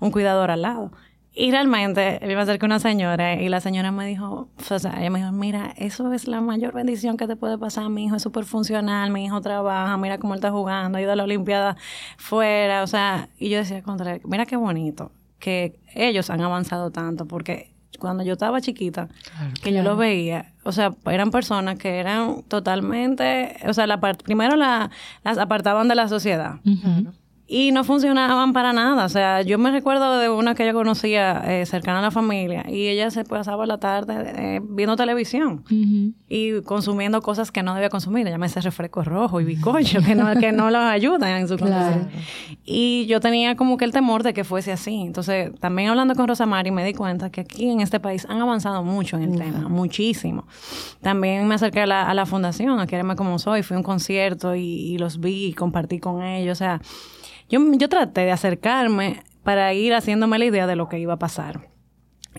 un 0.00 0.10
cuidador 0.10 0.50
al 0.50 0.62
lado? 0.62 0.92
Y 1.32 1.52
realmente, 1.52 2.18
me 2.22 2.32
iba 2.32 2.42
a 2.42 2.58
una 2.64 2.80
señora 2.80 3.40
y 3.40 3.48
la 3.48 3.60
señora 3.60 3.92
me 3.92 4.04
dijo, 4.04 4.48
o 4.68 4.78
sea, 4.78 5.00
ella 5.00 5.10
me 5.10 5.20
dijo, 5.20 5.30
mira, 5.30 5.72
eso 5.76 6.12
es 6.12 6.26
la 6.26 6.40
mayor 6.40 6.74
bendición 6.74 7.16
que 7.16 7.28
te 7.28 7.36
puede 7.36 7.56
pasar. 7.56 7.88
Mi 7.88 8.04
hijo 8.04 8.16
es 8.16 8.22
súper 8.22 8.44
funcional, 8.44 9.10
mi 9.12 9.24
hijo 9.24 9.40
trabaja, 9.40 9.96
mira 9.96 10.18
cómo 10.18 10.34
él 10.34 10.38
está 10.38 10.50
jugando, 10.50 10.98
ha 10.98 11.00
ido 11.00 11.12
a 11.12 11.16
la 11.16 11.22
Olimpiada 11.22 11.76
fuera, 12.16 12.82
o 12.82 12.86
sea, 12.88 13.28
y 13.38 13.48
yo 13.48 13.58
decía, 13.58 13.82
contra, 13.82 14.18
mira 14.24 14.44
qué 14.44 14.56
bonito 14.56 15.12
que 15.38 15.80
ellos 15.94 16.30
han 16.30 16.42
avanzado 16.42 16.90
tanto, 16.90 17.26
porque 17.26 17.69
cuando 17.98 18.22
yo 18.22 18.34
estaba 18.34 18.60
chiquita, 18.60 19.08
que 19.62 19.72
yo 19.72 19.82
los 19.82 19.98
veía, 19.98 20.52
o 20.62 20.72
sea, 20.72 20.94
eran 21.06 21.30
personas 21.30 21.78
que 21.78 21.98
eran 21.98 22.42
totalmente, 22.44 23.56
o 23.66 23.74
sea, 23.74 23.86
la 23.86 24.00
primero 24.00 24.56
la, 24.56 24.90
las 25.24 25.38
apartaban 25.38 25.88
de 25.88 25.94
la 25.94 26.08
sociedad 26.08 26.60
y 27.52 27.72
no 27.72 27.82
funcionaban 27.82 28.52
para 28.52 28.72
nada. 28.72 29.04
O 29.04 29.08
sea, 29.08 29.42
yo 29.42 29.58
me 29.58 29.72
recuerdo 29.72 30.20
de 30.20 30.28
una 30.28 30.54
que 30.54 30.64
yo 30.64 30.72
conocía 30.72 31.42
eh, 31.44 31.66
cercana 31.66 31.98
a 31.98 32.02
la 32.02 32.12
familia 32.12 32.64
y 32.68 32.86
ella 32.86 33.10
se 33.10 33.24
pasaba 33.24 33.66
la 33.66 33.78
tarde 33.78 34.14
eh, 34.36 34.60
viendo 34.62 34.94
televisión 34.94 35.64
y 36.28 36.60
consumiendo 36.62 37.20
cosas 37.20 37.50
que 37.50 37.64
no 37.64 37.74
debía 37.74 37.88
consumir. 37.88 38.24
Ella 38.28 38.38
me 38.38 38.46
hace 38.46 38.60
refresco 38.60 39.02
rojo 39.02 39.40
y 39.40 39.44
bicocho 39.44 40.00
que 40.00 40.14
no, 40.14 40.32
que 40.38 40.52
no 40.52 40.70
los 40.70 40.80
ayudan 40.80 41.40
en 41.40 41.48
su 41.48 41.56
claro. 41.56 42.06
Y 42.64 43.06
yo 43.06 43.18
tenía 43.18 43.56
como 43.56 43.76
que 43.78 43.84
el 43.84 43.90
temor 43.90 44.22
de 44.22 44.32
que 44.32 44.44
fuese 44.44 44.70
así. 44.70 45.00
Entonces, 45.00 45.50
también 45.58 45.88
hablando 45.88 46.14
con 46.14 46.28
Rosamari 46.28 46.70
me 46.70 46.84
di 46.84 46.94
cuenta 46.94 47.30
que 47.30 47.40
aquí 47.40 47.68
en 47.68 47.80
este 47.80 47.98
país 47.98 48.26
han 48.28 48.40
avanzado 48.40 48.84
mucho 48.84 49.16
en 49.16 49.24
el 49.24 49.38
tema, 49.40 49.68
muchísimo. 49.68 50.46
También 51.02 51.48
me 51.48 51.56
acerqué 51.56 51.80
a 51.80 51.86
la, 51.86 52.08
a 52.08 52.14
la 52.14 52.26
fundación, 52.26 52.78
a 52.78 52.86
Quererme 52.86 53.16
Como 53.16 53.40
Soy, 53.40 53.64
fui 53.64 53.74
a 53.74 53.78
un 53.78 53.82
concierto 53.82 54.54
y, 54.54 54.60
y 54.62 54.98
los 54.98 55.18
vi 55.18 55.46
y 55.46 55.52
compartí 55.52 55.98
con 55.98 56.22
ellos. 56.22 56.52
O 56.52 56.54
sea, 56.60 56.80
yo, 57.50 57.60
yo 57.72 57.88
traté 57.88 58.22
de 58.22 58.32
acercarme 58.32 59.22
para 59.42 59.72
ir 59.74 59.94
haciéndome 59.94 60.38
la 60.38 60.44
idea 60.44 60.66
de 60.66 60.76
lo 60.76 60.88
que 60.88 60.98
iba 60.98 61.14
a 61.14 61.18
pasar. 61.18 61.68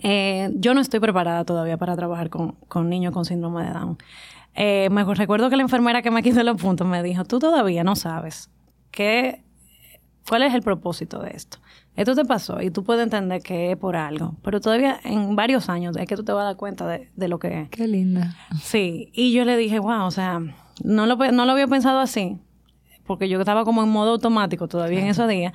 Eh, 0.02 0.50
yo 0.54 0.74
no 0.74 0.80
estoy 0.80 1.00
preparada 1.00 1.44
todavía 1.44 1.76
para 1.76 1.94
trabajar 1.96 2.30
con, 2.30 2.52
con 2.68 2.88
niños 2.88 3.12
con 3.12 3.24
síndrome 3.24 3.64
de 3.64 3.70
Down. 3.72 3.98
Eh, 4.54 4.88
me 4.90 5.04
recuerdo 5.04 5.50
que 5.50 5.56
la 5.56 5.62
enfermera 5.62 6.02
que 6.02 6.10
me 6.10 6.22
quiso 6.22 6.42
los 6.42 6.60
puntos 6.60 6.86
me 6.86 7.02
dijo, 7.02 7.24
tú 7.24 7.38
todavía 7.38 7.84
no 7.84 7.96
sabes 7.96 8.50
qué, 8.90 9.44
cuál 10.28 10.42
es 10.42 10.54
el 10.54 10.62
propósito 10.62 11.20
de 11.20 11.30
esto. 11.30 11.58
Esto 11.94 12.14
te 12.14 12.24
pasó 12.24 12.62
y 12.62 12.70
tú 12.70 12.84
puedes 12.84 13.02
entender 13.02 13.42
que 13.42 13.72
es 13.72 13.76
por 13.76 13.96
algo, 13.96 14.36
pero 14.42 14.60
todavía 14.60 14.98
en 15.04 15.36
varios 15.36 15.68
años 15.68 15.96
es 15.96 16.06
que 16.06 16.16
tú 16.16 16.24
te 16.24 16.32
vas 16.32 16.42
a 16.42 16.46
dar 16.46 16.56
cuenta 16.56 16.86
de, 16.86 17.10
de 17.14 17.28
lo 17.28 17.38
que 17.38 17.62
es. 17.62 17.68
Qué 17.68 17.86
linda. 17.86 18.34
Sí, 18.62 19.10
y 19.12 19.32
yo 19.32 19.44
le 19.44 19.56
dije, 19.56 19.78
wow, 19.78 20.04
o 20.04 20.10
sea, 20.10 20.40
no 20.82 21.06
lo, 21.06 21.16
no 21.16 21.44
lo 21.44 21.52
había 21.52 21.66
pensado 21.66 22.00
así, 22.00 22.38
porque 23.06 23.28
yo 23.28 23.38
estaba 23.38 23.64
como 23.64 23.82
en 23.82 23.88
modo 23.88 24.12
automático 24.12 24.68
todavía 24.68 25.00
en 25.00 25.08
esos 25.08 25.28
días. 25.28 25.52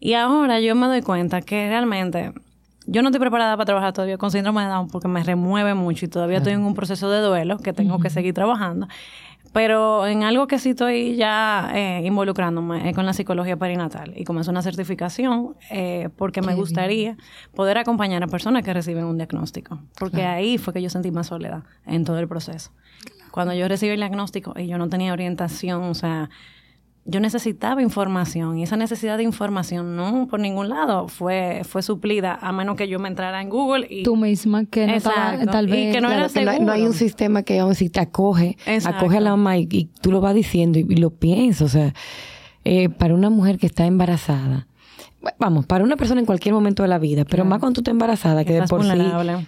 Y 0.00 0.14
ahora 0.14 0.60
yo 0.60 0.74
me 0.74 0.86
doy 0.86 1.02
cuenta 1.02 1.40
que 1.42 1.68
realmente 1.68 2.32
yo 2.86 3.02
no 3.02 3.08
estoy 3.08 3.20
preparada 3.20 3.56
para 3.56 3.66
trabajar 3.66 3.92
todavía 3.92 4.16
con 4.16 4.30
síndrome 4.30 4.62
de 4.62 4.68
Down 4.68 4.88
porque 4.88 5.08
me 5.08 5.22
remueve 5.22 5.74
mucho 5.74 6.06
y 6.06 6.08
todavía 6.08 6.38
estoy 6.38 6.54
en 6.54 6.62
un 6.62 6.74
proceso 6.74 7.10
de 7.10 7.20
duelo 7.20 7.58
que 7.58 7.72
tengo 7.72 7.98
que 7.98 8.08
seguir 8.08 8.32
trabajando. 8.32 8.88
Pero 9.52 10.06
en 10.06 10.22
algo 10.24 10.46
que 10.46 10.58
sí 10.58 10.70
estoy 10.70 11.16
ya 11.16 11.70
eh, 11.74 12.02
involucrándome 12.04 12.88
es 12.88 12.94
con 12.94 13.06
la 13.06 13.12
psicología 13.12 13.56
perinatal 13.56 14.12
y 14.16 14.22
es 14.22 14.48
una 14.48 14.62
certificación 14.62 15.54
eh, 15.70 16.10
porque 16.16 16.42
me 16.42 16.54
gustaría 16.54 17.16
poder 17.54 17.78
acompañar 17.78 18.22
a 18.22 18.26
personas 18.26 18.62
que 18.62 18.72
reciben 18.72 19.04
un 19.04 19.16
diagnóstico. 19.16 19.80
Porque 19.98 20.24
ahí 20.24 20.58
fue 20.58 20.72
que 20.74 20.82
yo 20.82 20.90
sentí 20.90 21.10
más 21.10 21.28
soledad 21.28 21.64
en 21.86 22.04
todo 22.04 22.18
el 22.18 22.28
proceso. 22.28 22.70
Cuando 23.30 23.54
yo 23.54 23.68
recibí 23.68 23.92
el 23.92 24.00
diagnóstico 24.00 24.54
y 24.56 24.66
yo 24.66 24.78
no 24.78 24.88
tenía 24.88 25.12
orientación, 25.12 25.82
o 25.82 25.94
sea, 25.94 26.30
yo 27.08 27.20
necesitaba 27.20 27.80
información 27.80 28.58
y 28.58 28.62
esa 28.62 28.76
necesidad 28.76 29.16
de 29.16 29.22
información 29.22 29.96
no 29.96 30.28
por 30.28 30.40
ningún 30.40 30.68
lado 30.68 31.08
fue, 31.08 31.62
fue 31.64 31.82
suplida 31.82 32.38
a 32.40 32.52
menos 32.52 32.76
que 32.76 32.86
yo 32.86 32.98
me 32.98 33.08
entrara 33.08 33.40
en 33.40 33.48
Google 33.48 33.86
y 33.88 34.02
tú 34.02 34.14
misma 34.14 34.66
que 34.66 34.86
no 34.86 35.00
tal 35.50 35.66
vez. 35.66 35.88
y 35.88 35.92
que 35.92 36.00
no, 36.02 36.10
era 36.10 36.28
no, 36.60 36.72
hay, 36.72 36.82
un 36.82 36.92
sistema 36.92 37.42
que 37.42 37.58
vamos 37.58 37.78
si 37.78 37.88
te 37.88 38.00
acoge 38.00 38.58
acoge 38.84 39.16
a 39.16 39.20
la 39.20 39.30
mamá 39.30 39.56
y, 39.56 39.88
tú 40.02 40.12
lo 40.12 40.20
vas 40.20 40.34
diciendo 40.34 40.78
y, 40.78 40.84
lo 40.96 41.10
piensas 41.10 41.62
o 41.62 41.68
sea 41.68 41.94
eh, 42.64 42.90
para 42.90 43.14
una 43.14 43.30
mujer 43.30 43.58
que 43.58 43.66
está 43.66 43.86
embarazada 43.86 44.66
vamos, 45.38 45.66
para 45.66 45.84
una 45.84 45.96
persona 45.96 46.20
en 46.20 46.26
cualquier 46.26 46.54
momento 46.54 46.82
de 46.82 46.88
la 46.88 46.98
vida, 46.98 47.24
pero 47.24 47.44
más 47.44 47.58
cuando 47.58 47.74
tú 47.74 47.80
estás 47.80 47.92
embarazada, 47.92 48.44
que, 48.44 48.52
de 48.52 48.62
por 48.62 48.84
sí, 48.84 48.90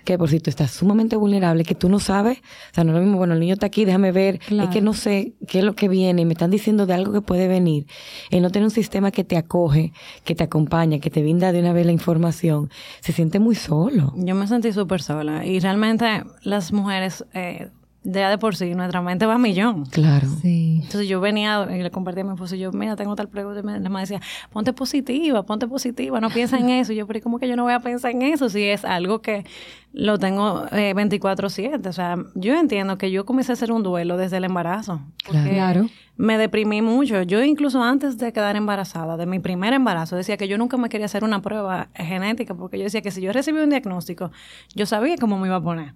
que 0.05 0.19
por 0.19 0.29
sí 0.29 0.41
tú 0.41 0.51
estás 0.51 0.71
sumamente 0.71 1.17
vulnerable, 1.17 1.65
que 1.65 1.75
tú 1.75 1.89
no 1.89 2.01
sabes, 2.01 2.39
o 2.39 2.75
sea, 2.75 2.85
no 2.85 2.91
es 2.91 2.97
lo 2.97 3.03
mismo, 3.03 3.19
bueno, 3.19 3.35
el 3.35 3.41
niño 3.41 3.55
está 3.55 3.67
aquí, 3.67 3.85
déjame 3.85 4.13
ver, 4.13 4.41
es 4.51 4.69
que 4.71 4.81
no 4.81 4.95
sé 4.95 5.35
qué 5.47 5.61
es 5.61 5.65
lo 5.65 5.75
que 5.75 5.89
viene, 5.89 6.23
y 6.23 6.25
me 6.25 6.33
están 6.33 6.51
diciendo 6.51 6.87
de 6.87 6.95
algo 6.95 7.13
que 7.13 7.21
puede 7.21 7.49
venir, 7.49 7.87
el 8.31 8.43
no 8.43 8.51
tener 8.51 8.65
un 8.65 8.71
sistema 8.71 9.11
que 9.11 9.25
te 9.25 9.37
acoge, 9.37 9.93
que 10.25 10.35
te 10.35 10.45
acompaña, 10.45 10.99
que 10.99 11.11
te 11.11 11.23
brinda 11.23 11.53
de 11.53 11.61
una 11.61 11.73
vez 11.73 11.87
la 11.87 11.93
información, 11.93 12.71
se 13.01 13.13
siente 13.13 13.39
muy 13.39 13.55
solo. 13.55 14.13
Yo 14.17 14.35
me 14.35 14.47
sentí 14.47 14.73
súper 14.73 15.03
sola, 15.03 15.47
y 15.47 15.61
realmente 15.61 16.25
las 16.43 16.73
mujeres... 16.73 17.25
Eh, 17.35 17.71
ya 18.03 18.31
de 18.31 18.39
por 18.39 18.57
sí, 18.57 18.75
nuestra 18.75 19.03
mente 19.03 19.27
va 19.27 19.35
a 19.35 19.39
millón. 19.39 19.85
Claro. 19.87 20.27
Sí. 20.41 20.81
Entonces 20.83 21.07
yo 21.07 21.21
venía 21.21 21.69
y 21.71 21.83
le 21.83 21.91
compartía 21.91 22.23
a 22.23 22.27
mi 22.27 22.33
esposo, 22.33 22.57
yo, 22.57 22.73
mira, 22.73 22.97
tengo 22.97 23.15
tal 23.15 23.29
pregunta, 23.29 23.61
y 23.61 23.63
me, 23.63 23.79
me 23.79 24.01
decía, 24.01 24.21
ponte 24.53 24.73
positiva, 24.73 25.43
ponte 25.43 25.69
positiva, 25.69 26.21
no 26.21 26.31
piensa 26.31 26.59
en 26.59 26.71
eso. 26.71 26.93
Y 26.93 26.97
yo, 26.97 27.07
pero 27.07 27.21
¿cómo 27.21 27.39
que 27.39 27.47
yo 27.47 27.57
no 27.57 27.65
voy 27.65 27.75
a 27.75 27.81
pensar 27.81 28.13
en 28.13 28.23
eso 28.23 28.49
si 28.49 28.63
es 28.65 28.85
algo 28.85 29.21
que 29.21 29.45
lo 29.93 30.19
tengo 30.19 30.65
eh, 30.73 30.95
24/7? 30.95 31.87
O 31.87 31.93
sea, 31.93 32.17
yo 32.35 32.59
entiendo 32.59 32.97
que 32.97 33.11
yo 33.11 33.27
comencé 33.27 33.53
a 33.53 33.55
hacer 33.55 33.71
un 33.71 33.83
duelo 33.83 34.17
desde 34.17 34.39
el 34.39 34.45
embarazo. 34.45 35.01
Claro. 35.25 35.87
Me 36.17 36.39
deprimí 36.39 36.83
mucho. 36.83 37.23
Yo 37.23 37.43
incluso 37.43 37.83
antes 37.83 38.19
de 38.19 38.33
quedar 38.33 38.57
embarazada, 38.57 39.17
de 39.17 39.27
mi 39.27 39.39
primer 39.39 39.73
embarazo, 39.73 40.17
decía 40.17 40.37
que 40.37 40.49
yo 40.49 40.59
nunca 40.59 40.77
me 40.77 40.89
quería 40.89 41.07
hacer 41.07 41.25
una 41.25 41.41
prueba 41.43 41.89
genética 41.95 42.55
porque 42.55 42.79
yo 42.79 42.85
decía 42.85 43.01
que 43.03 43.11
si 43.11 43.21
yo 43.21 43.33
recibía 43.33 43.63
un 43.63 43.71
diagnóstico, 43.71 44.31
yo 44.75 44.87
sabía 44.87 45.17
cómo 45.19 45.39
me 45.39 45.49
iba 45.49 45.57
a 45.57 45.63
poner. 45.63 45.95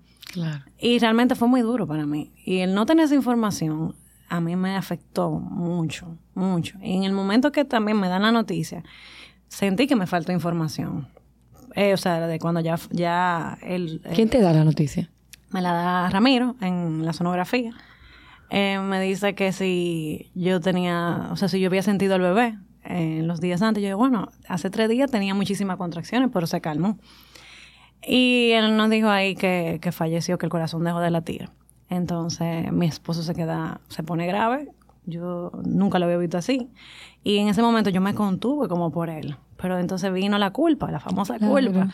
Y 0.78 0.98
realmente 0.98 1.34
fue 1.34 1.48
muy 1.48 1.62
duro 1.62 1.86
para 1.86 2.06
mí. 2.06 2.32
Y 2.44 2.58
el 2.58 2.74
no 2.74 2.86
tener 2.86 3.06
esa 3.06 3.14
información 3.14 3.94
a 4.28 4.40
mí 4.40 4.56
me 4.56 4.76
afectó 4.76 5.30
mucho, 5.30 6.16
mucho. 6.34 6.78
Y 6.82 6.96
en 6.96 7.04
el 7.04 7.12
momento 7.12 7.52
que 7.52 7.64
también 7.64 7.98
me 8.00 8.08
dan 8.08 8.22
la 8.22 8.32
noticia, 8.32 8.82
sentí 9.48 9.86
que 9.86 9.96
me 9.96 10.06
faltó 10.06 10.32
información. 10.32 11.08
Eh, 11.74 11.92
o 11.92 11.96
sea, 11.96 12.26
de 12.26 12.38
cuando 12.38 12.60
ya, 12.60 12.78
ya 12.90 13.58
él... 13.62 14.02
¿Quién 14.14 14.28
te 14.28 14.40
da 14.40 14.52
la 14.52 14.64
noticia? 14.64 15.10
Me 15.50 15.62
la 15.62 15.72
da 15.72 16.10
Ramiro 16.10 16.56
en 16.60 17.04
la 17.04 17.12
sonografía. 17.12 17.72
Eh, 18.50 18.78
me 18.78 19.00
dice 19.00 19.34
que 19.34 19.52
si 19.52 20.30
yo 20.34 20.60
tenía, 20.60 21.28
o 21.30 21.36
sea, 21.36 21.48
si 21.48 21.60
yo 21.60 21.68
había 21.68 21.82
sentido 21.82 22.14
al 22.14 22.20
bebé 22.20 22.58
en 22.84 23.26
los 23.26 23.40
días 23.40 23.62
antes, 23.62 23.82
yo 23.82 23.88
digo, 23.88 23.98
bueno, 23.98 24.30
hace 24.48 24.70
tres 24.70 24.88
días 24.88 25.10
tenía 25.10 25.34
muchísimas 25.34 25.76
contracciones, 25.76 26.30
pero 26.32 26.46
se 26.46 26.60
calmó. 26.60 26.98
Y 28.06 28.50
él 28.52 28.76
nos 28.76 28.90
dijo 28.90 29.08
ahí 29.08 29.34
que, 29.34 29.78
que 29.80 29.92
falleció, 29.92 30.38
que 30.38 30.46
el 30.46 30.50
corazón 30.50 30.84
dejó 30.84 31.00
de 31.00 31.10
latir. 31.10 31.50
Entonces 31.88 32.72
mi 32.72 32.86
esposo 32.86 33.22
se 33.22 33.34
queda, 33.34 33.80
se 33.88 34.02
pone 34.02 34.26
grave. 34.26 34.72
Yo 35.06 35.52
nunca 35.64 35.98
lo 35.98 36.06
había 36.06 36.16
visto 36.16 36.38
así. 36.38 36.70
Y 37.22 37.38
en 37.38 37.48
ese 37.48 37.62
momento 37.62 37.90
yo 37.90 38.00
me 38.00 38.14
contuve 38.14 38.68
como 38.68 38.90
por 38.90 39.10
él. 39.10 39.36
Pero 39.56 39.78
entonces 39.78 40.12
vino 40.12 40.38
la 40.38 40.50
culpa, 40.50 40.90
la 40.90 41.00
famosa 41.00 41.38
culpa. 41.38 41.88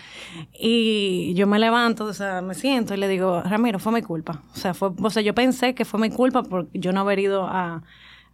Y 0.58 1.34
yo 1.34 1.46
me 1.46 1.58
levanto, 1.58 2.04
o 2.04 2.12
sea, 2.12 2.40
me 2.40 2.54
siento 2.54 2.94
y 2.94 2.96
le 2.96 3.06
digo, 3.08 3.42
Ramiro, 3.42 3.78
fue 3.78 3.92
mi 3.92 4.02
culpa. 4.02 4.42
O 4.52 4.56
sea, 4.56 4.74
fue, 4.74 4.90
o 5.00 5.10
sea, 5.10 5.22
yo 5.22 5.34
pensé 5.34 5.74
que 5.74 5.84
fue 5.84 6.00
mi 6.00 6.10
culpa 6.10 6.42
por 6.42 6.68
yo 6.72 6.92
no 6.92 7.00
haber 7.00 7.18
ido 7.18 7.46
a, 7.46 7.82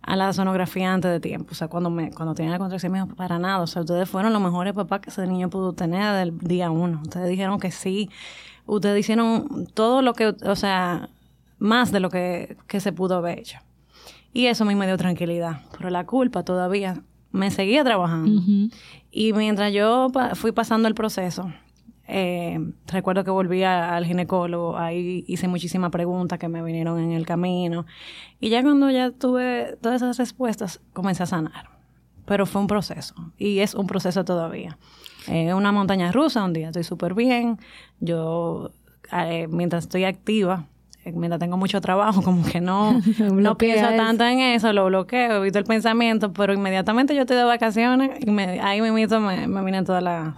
a 0.07 0.17
la 0.17 0.33
sonografía 0.33 0.95
antes 0.95 1.11
de 1.11 1.21
tiempo. 1.21 1.49
O 1.51 1.55
sea, 1.55 1.69
cuando 1.69 1.91
me 1.91 2.13
cuando 2.13 2.35
tenía 2.35 2.53
la 2.53 2.59
contracción 2.59 2.93
me 2.93 3.03
dijo, 3.03 3.15
para 3.15 3.39
nada. 3.39 3.61
O 3.61 3.67
sea, 3.67 3.83
ustedes 3.83 4.09
fueron 4.09 4.33
los 4.33 4.41
mejores 4.41 4.73
papás 4.73 5.01
que 5.01 5.11
ese 5.11 5.27
niño 5.27 5.51
pudo 5.51 5.73
tener 5.73 6.15
del 6.15 6.39
día 6.39 6.71
uno. 6.71 7.01
Ustedes 7.03 7.29
dijeron 7.29 7.59
que 7.59 7.73
sí. 7.73 8.09
Ustedes 8.67 9.01
hicieron 9.01 9.67
todo 9.75 10.03
lo 10.03 10.15
que, 10.15 10.29
o 10.29 10.57
sea, 10.57 11.09
más 11.59 11.93
de 11.93 12.01
lo 12.01 12.09
que, 12.09 12.57
que 12.69 12.81
se 12.81 12.93
pudo 12.93 13.17
haber 13.17 13.41
hecho. 13.41 13.59
Y 14.33 14.47
eso 14.47 14.65
a 14.65 14.67
mí 14.67 14.75
me 14.75 14.87
dio 14.87 14.97
tranquilidad. 14.97 15.63
Pero 15.77 15.91
la 15.91 16.07
culpa 16.07 16.45
todavía 16.45 17.03
me 17.33 17.51
seguía 17.51 17.83
trabajando. 17.85 18.43
Y 19.11 19.33
mientras 19.33 19.73
yo 19.73 20.09
fui 20.35 20.53
pasando 20.53 20.89
el 20.89 20.95
proceso, 20.95 21.53
eh, 22.09 22.59
recuerdo 22.87 23.25
que 23.25 23.31
volví 23.31 23.63
al 23.65 24.05
ginecólogo, 24.05 24.77
ahí 24.77 25.25
hice 25.27 25.49
muchísimas 25.49 25.91
preguntas 25.91 26.39
que 26.39 26.49
me 26.49 26.63
vinieron 26.63 26.99
en 26.99 27.13
el 27.13 27.27
camino. 27.27 27.87
Y 28.41 28.51
ya 28.51 28.63
cuando 28.63 28.91
ya 28.91 29.11
tuve 29.11 29.77
todas 29.81 30.03
esas 30.03 30.19
respuestas, 30.19 30.81
comencé 30.93 31.25
a 31.25 31.27
sanar. 31.27 31.71
Pero 32.27 32.45
fue 32.47 32.61
un 32.61 32.67
proceso, 32.67 33.15
y 33.39 33.61
es 33.61 33.75
un 33.75 33.87
proceso 33.87 34.25
todavía. 34.25 34.79
Es 35.29 35.55
una 35.55 35.71
montaña 35.71 36.11
rusa, 36.11 36.45
un 36.45 36.53
día 36.53 36.69
estoy 36.69 36.83
súper 36.83 37.15
bien, 37.15 37.59
yo 38.01 38.73
eh, 39.13 39.47
mientras 39.49 39.85
estoy 39.85 40.05
activa, 40.05 40.67
eh, 41.05 41.13
mientras 41.13 41.39
tengo 41.39 41.57
mucho 41.57 41.81
trabajo, 41.81 42.23
como 42.25 42.45
que 42.45 42.61
no, 42.61 43.01
no 43.33 43.57
pienso 43.57 43.89
tanto 43.97 44.25
en 44.25 44.41
eso, 44.41 44.73
lo 44.73 44.87
bloqueo, 44.87 45.37
evito 45.37 45.61
el 45.61 45.65
pensamiento, 45.65 46.33
pero 46.33 46.53
inmediatamente 46.53 47.15
yo 47.15 47.21
estoy 47.21 47.37
de 47.37 47.45
vacaciones 47.45 48.11
y 48.25 48.31
me, 48.31 48.61
ahí 48.61 48.81
mismo 48.81 49.21
me, 49.21 49.47
me 49.47 49.63
vienen 49.63 49.85
todas 49.85 50.03
las 50.03 50.35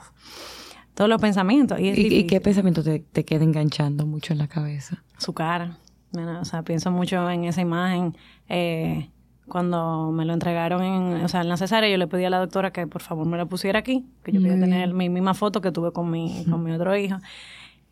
todos 0.98 1.08
los 1.08 1.20
pensamientos. 1.20 1.78
¿Y, 1.80 2.24
qué 2.24 2.40
pensamiento 2.40 2.82
te, 2.82 2.98
te, 2.98 3.24
queda 3.24 3.44
enganchando 3.44 4.04
mucho 4.04 4.32
en 4.32 4.40
la 4.40 4.48
cabeza? 4.48 5.04
Su 5.16 5.32
cara. 5.32 5.78
o 6.12 6.44
sea, 6.44 6.64
pienso 6.64 6.90
mucho 6.90 7.30
en 7.30 7.44
esa 7.44 7.60
imagen. 7.60 8.16
Eh, 8.48 9.08
Cuando 9.46 10.10
me 10.10 10.24
lo 10.24 10.32
entregaron 10.32 10.82
en, 10.82 11.24
o 11.24 11.28
sea, 11.28 11.42
en 11.42 11.50
la 11.50 11.56
cesárea, 11.56 11.88
yo 11.88 11.98
le 11.98 12.08
pedí 12.08 12.24
a 12.24 12.30
la 12.30 12.40
doctora 12.40 12.72
que 12.72 12.88
por 12.88 13.00
favor 13.00 13.28
me 13.28 13.36
lo 13.36 13.48
pusiera 13.48 13.78
aquí, 13.78 14.06
que 14.24 14.32
yo 14.32 14.40
quería 14.40 14.58
tener 14.58 14.92
mi 14.92 15.08
misma 15.08 15.34
foto 15.34 15.60
que 15.60 15.70
tuve 15.70 15.92
con 15.92 16.10
mi, 16.10 16.44
con 16.50 16.64
mi 16.64 16.72
otro 16.72 16.96
hijo. 16.96 17.18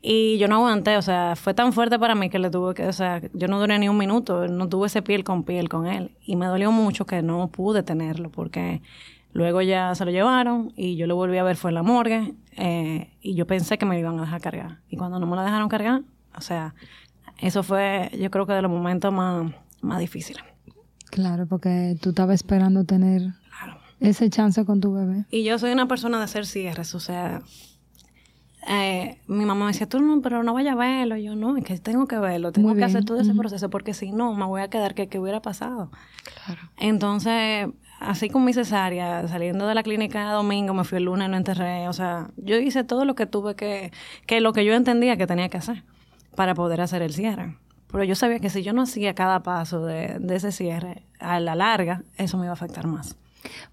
Y 0.03 0.38
yo 0.38 0.49
no 0.49 0.57
aguanté, 0.57 0.97
o 0.97 1.03
sea, 1.03 1.37
fue 1.37 1.55
tan 1.55 1.73
fuerte 1.73 2.01
para 2.01 2.16
mí 2.16 2.29
que 2.29 2.40
le 2.40 2.51
tuve 2.51 2.75
que, 2.75 2.88
o 2.88 2.92
sea, 2.92 3.23
yo 3.35 3.47
no 3.47 3.61
duré 3.61 3.79
ni 3.79 3.88
un 3.88 3.99
minuto, 3.99 4.49
no 4.49 4.69
tuve 4.69 4.88
ese 4.88 5.03
piel 5.03 5.23
con 5.23 5.45
piel 5.45 5.69
con 5.69 5.87
él. 5.87 6.11
Y 6.25 6.35
me 6.35 6.47
dolió 6.47 6.73
mucho 6.73 7.07
que 7.07 7.23
no 7.23 7.47
pude 7.53 7.85
tenerlo, 7.85 8.31
porque 8.31 8.83
luego 9.37 9.61
ya 9.61 9.94
se 9.94 10.05
lo 10.07 10.11
llevaron 10.11 10.72
y 10.77 10.96
yo 10.96 11.07
lo 11.07 11.14
volví 11.14 11.37
a 11.37 11.42
ver, 11.42 11.57
fue 11.57 11.70
en 11.70 11.75
la 11.75 11.83
morgue, 11.83 12.35
eh, 12.53 13.11
y 13.20 13.35
yo 13.35 13.46
pensé 13.46 13.77
que 13.77 13.85
me 13.85 13.99
iban 13.99 14.18
a 14.18 14.22
dejar 14.22 14.40
cargar. 14.40 14.79
Y 14.88 14.96
cuando 14.96 15.20
no 15.20 15.27
me 15.27 15.37
lo 15.37 15.42
dejaron 15.42 15.68
cargar, 15.68 16.03
o 16.35 16.40
sea, 16.40 16.75
eso 17.38 17.62
fue, 17.62 18.11
yo 18.18 18.31
creo 18.31 18.46
que 18.46 18.55
de 18.55 18.62
los 18.62 18.70
momentos 18.70 19.12
más, 19.12 19.53
más 19.83 20.01
difíciles. 20.01 20.42
Claro, 21.11 21.46
porque 21.46 21.96
tú 22.01 22.11
estabas 22.11 22.37
esperando 22.37 22.85
tener 22.85 23.35
ese 24.01 24.31
chance 24.31 24.64
con 24.64 24.81
tu 24.81 24.94
bebé. 24.94 25.27
Y 25.31 25.44
yo 25.44 25.59
soy 25.59 25.70
una 25.70 25.87
persona 25.87 26.16
de 26.16 26.25
hacer 26.25 26.46
cierres, 26.46 26.94
o 26.94 27.01
sea, 27.01 27.42
eh, 28.68 29.20
mi 29.27 29.44
mamá 29.44 29.66
me 29.66 29.72
decía, 29.72 29.87
tú 29.87 30.01
no, 30.01 30.22
pero 30.22 30.42
no 30.42 30.55
vaya 30.55 30.72
a 30.72 30.77
verlo. 30.77 31.16
yo, 31.18 31.37
no, 31.37 31.59
es 31.59 31.64
que 31.64 31.79
tengo 31.79 32.07
que 32.07 32.18
verlo, 32.18 32.53
tengo 32.53 32.75
que 32.75 32.85
hacer 32.85 33.05
todo 33.05 33.20
ese 33.20 33.35
proceso, 33.35 33.68
porque 33.68 33.92
si 33.92 34.12
no, 34.12 34.35
me 34.35 34.46
voy 34.46 34.62
a 34.62 34.68
quedar 34.68 34.94
que, 34.94 35.09
que 35.09 35.18
hubiera 35.18 35.42
pasado. 35.42 35.90
Claro. 36.44 36.62
Entonces, 36.79 37.68
así 38.00 38.28
con 38.28 38.44
mi 38.44 38.52
cesárea, 38.52 39.26
saliendo 39.28 39.66
de 39.66 39.74
la 39.74 39.82
clínica 39.82 40.30
domingo, 40.32 40.74
me 40.74 40.85
fui 40.85 40.98
el 40.98 41.04
lunes, 41.04 41.28
no 41.28 41.37
enterré, 41.37 41.88
o 41.88 41.92
sea, 41.92 42.28
yo 42.37 42.56
hice 42.56 42.85
todo 42.85 43.04
lo 43.04 43.14
que 43.14 43.26
tuve 43.26 43.54
que, 43.54 43.92
que 44.26 44.40
lo 44.40 44.52
que 44.52 44.64
yo 44.64 44.74
entendía 44.74 45.16
que 45.16 45.26
tenía 45.26 45.48
que 45.48 45.59
hacer 45.59 45.85
para 46.35 46.54
poder 46.54 46.80
hacer 46.80 47.02
el 47.02 47.12
cierre. 47.12 47.56
Pero 47.90 48.04
yo 48.04 48.14
sabía 48.14 48.40
que 48.40 48.50
si 48.50 48.62
yo 48.62 48.72
no 48.72 48.82
hacía 48.82 49.14
cada 49.14 49.42
paso 49.42 49.85
de, 49.85 50.18
de 50.18 50.37
ese 50.37 50.52
cierre, 50.52 51.04
a 51.18 51.40
la 51.40 51.54
larga, 51.54 52.02
eso 52.16 52.37
me 52.37 52.44
iba 52.44 52.50
a 52.50 52.54
afectar 52.54 52.87
más. 52.87 53.16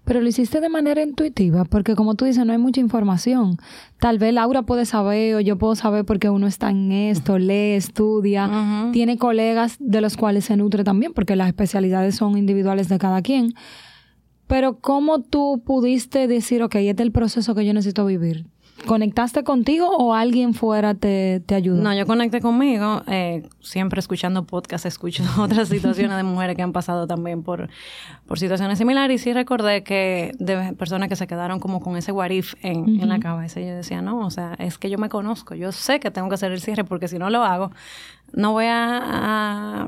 Pero 0.04 0.20
lo 0.20 0.28
hiciste 0.28 0.60
de 0.60 0.68
manera 0.68 1.02
intuitiva, 1.02 1.64
porque 1.64 1.94
como 1.94 2.14
tú 2.14 2.24
dices, 2.24 2.44
no 2.44 2.52
hay 2.52 2.58
mucha 2.58 2.80
información. 2.80 3.58
Tal 3.98 4.18
vez 4.18 4.32
Laura 4.32 4.62
puede 4.62 4.86
saber 4.86 5.34
o 5.34 5.40
yo 5.40 5.56
puedo 5.56 5.74
saber 5.74 6.04
porque 6.04 6.30
uno 6.30 6.46
está 6.46 6.70
en 6.70 6.92
esto, 6.92 7.38
lee, 7.38 7.72
estudia, 7.72 8.90
tiene 8.92 9.18
colegas 9.18 9.76
de 9.80 10.00
los 10.00 10.16
cuales 10.16 10.44
se 10.44 10.56
nutre 10.56 10.84
también, 10.84 11.12
porque 11.12 11.36
las 11.36 11.48
especialidades 11.48 12.14
son 12.14 12.36
individuales 12.36 12.88
de 12.88 12.98
cada 12.98 13.22
quien. 13.22 13.54
Pero 14.46 14.78
¿cómo 14.80 15.20
tú 15.20 15.62
pudiste 15.64 16.28
decir, 16.28 16.62
ok, 16.62 16.74
este 16.76 17.02
es 17.02 17.06
el 17.06 17.12
proceso 17.12 17.54
que 17.54 17.64
yo 17.64 17.72
necesito 17.72 18.04
vivir? 18.04 18.46
¿Conectaste 18.86 19.44
contigo 19.44 19.88
o 19.88 20.14
alguien 20.14 20.52
fuera 20.52 20.94
te, 20.94 21.40
te 21.46 21.54
ayudó? 21.54 21.80
No, 21.80 21.94
yo 21.94 22.06
conecté 22.06 22.40
conmigo, 22.40 23.02
eh, 23.06 23.48
siempre 23.60 24.00
escuchando 24.00 24.44
podcasts, 24.44 24.84
escucho 24.84 25.22
otras 25.40 25.68
situaciones 25.68 26.16
de 26.16 26.22
mujeres 26.24 26.56
que 26.56 26.62
han 26.62 26.72
pasado 26.72 27.06
también 27.06 27.42
por, 27.42 27.70
por 28.26 28.38
situaciones 28.38 28.76
similares 28.76 29.20
y 29.20 29.24
sí 29.24 29.32
recordé 29.32 29.84
que 29.84 30.32
de 30.38 30.74
personas 30.74 31.08
que 31.08 31.16
se 31.16 31.26
quedaron 31.26 31.60
como 31.60 31.80
con 31.80 31.96
ese 31.96 32.12
guarif 32.12 32.54
en, 32.62 33.00
en 33.00 33.08
la 33.08 33.20
cabeza 33.20 33.60
y 33.60 33.66
yo 33.66 33.74
decía, 33.74 34.02
no, 34.02 34.26
o 34.26 34.30
sea, 34.30 34.54
es 34.58 34.76
que 34.76 34.90
yo 34.90 34.98
me 34.98 35.08
conozco, 35.08 35.54
yo 35.54 35.72
sé 35.72 36.00
que 36.00 36.10
tengo 36.10 36.28
que 36.28 36.34
hacer 36.34 36.52
el 36.52 36.60
cierre 36.60 36.84
porque 36.84 37.08
si 37.08 37.18
no 37.18 37.30
lo 37.30 37.42
hago, 37.44 37.70
no 38.32 38.52
voy 38.52 38.66
a, 38.68 39.86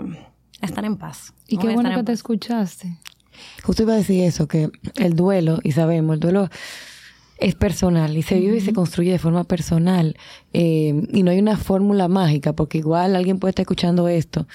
estar 0.62 0.84
en 0.84 0.96
paz. 0.96 1.34
Y 1.48 1.58
qué 1.58 1.74
bueno 1.74 1.92
que 1.94 2.02
te 2.02 2.12
escuchaste. 2.12 2.98
Justo 3.62 3.82
iba 3.82 3.94
a 3.94 3.96
decir 3.96 4.22
eso, 4.24 4.46
que 4.48 4.70
el 4.96 5.14
duelo, 5.14 5.58
y 5.62 5.72
sabemos, 5.72 6.14
el 6.14 6.20
duelo 6.20 6.48
es 7.38 7.54
personal 7.54 8.16
y 8.16 8.22
se 8.22 8.38
vive 8.40 8.56
y 8.56 8.60
se 8.60 8.72
construye 8.72 9.12
de 9.12 9.18
forma 9.18 9.44
personal. 9.44 10.16
Eh, 10.52 10.94
y 11.12 11.22
no 11.22 11.30
hay 11.30 11.38
una 11.38 11.56
fórmula 11.56 12.08
mágica, 12.08 12.54
porque 12.54 12.78
igual 12.78 13.16
alguien 13.16 13.38
puede 13.38 13.50
estar 13.50 13.64
escuchando 13.64 14.08
esto 14.08 14.46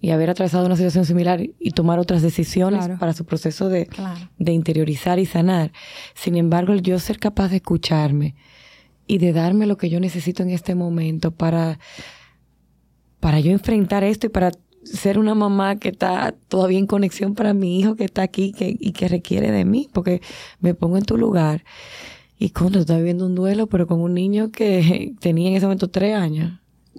y 0.00 0.10
haber 0.10 0.28
atravesado 0.28 0.66
una 0.66 0.76
situación 0.76 1.06
similar 1.06 1.40
y 1.40 1.70
tomar 1.70 1.98
otras 1.98 2.20
decisiones 2.20 2.88
para 2.98 3.14
su 3.14 3.24
proceso 3.24 3.70
de, 3.70 3.88
de 4.38 4.52
interiorizar 4.52 5.18
y 5.18 5.24
sanar. 5.24 5.72
Sin 6.14 6.36
embargo, 6.36 6.74
el 6.74 6.82
yo 6.82 6.98
ser 6.98 7.18
capaz 7.18 7.48
de 7.48 7.56
escucharme 7.56 8.34
y 9.06 9.16
de 9.16 9.32
darme 9.32 9.66
lo 9.66 9.78
que 9.78 9.88
yo 9.88 10.00
necesito 10.00 10.42
en 10.42 10.50
este 10.50 10.74
momento 10.74 11.30
para, 11.30 11.78
para 13.18 13.40
yo 13.40 13.50
enfrentar 13.50 14.04
esto 14.04 14.26
y 14.26 14.30
para 14.30 14.50
ser 14.84 15.18
una 15.18 15.34
mamá 15.34 15.76
que 15.76 15.88
está 15.88 16.34
todavía 16.48 16.78
en 16.78 16.86
conexión 16.86 17.34
para 17.34 17.54
mi 17.54 17.78
hijo 17.78 17.96
que 17.96 18.04
está 18.04 18.22
aquí 18.22 18.52
que, 18.52 18.76
y 18.78 18.92
que 18.92 19.08
requiere 19.08 19.50
de 19.50 19.64
mí, 19.64 19.88
porque 19.92 20.20
me 20.60 20.74
pongo 20.74 20.96
en 20.96 21.04
tu 21.04 21.16
lugar. 21.16 21.64
Y 22.38 22.50
cuando 22.50 22.80
estaba 22.80 22.98
viviendo 22.98 23.26
un 23.26 23.34
duelo, 23.34 23.66
pero 23.66 23.86
con 23.86 24.00
un 24.00 24.14
niño 24.14 24.50
que 24.50 25.14
tenía 25.20 25.50
en 25.50 25.56
ese 25.56 25.66
momento 25.66 25.88
tres 25.88 26.16
años. 26.16 26.52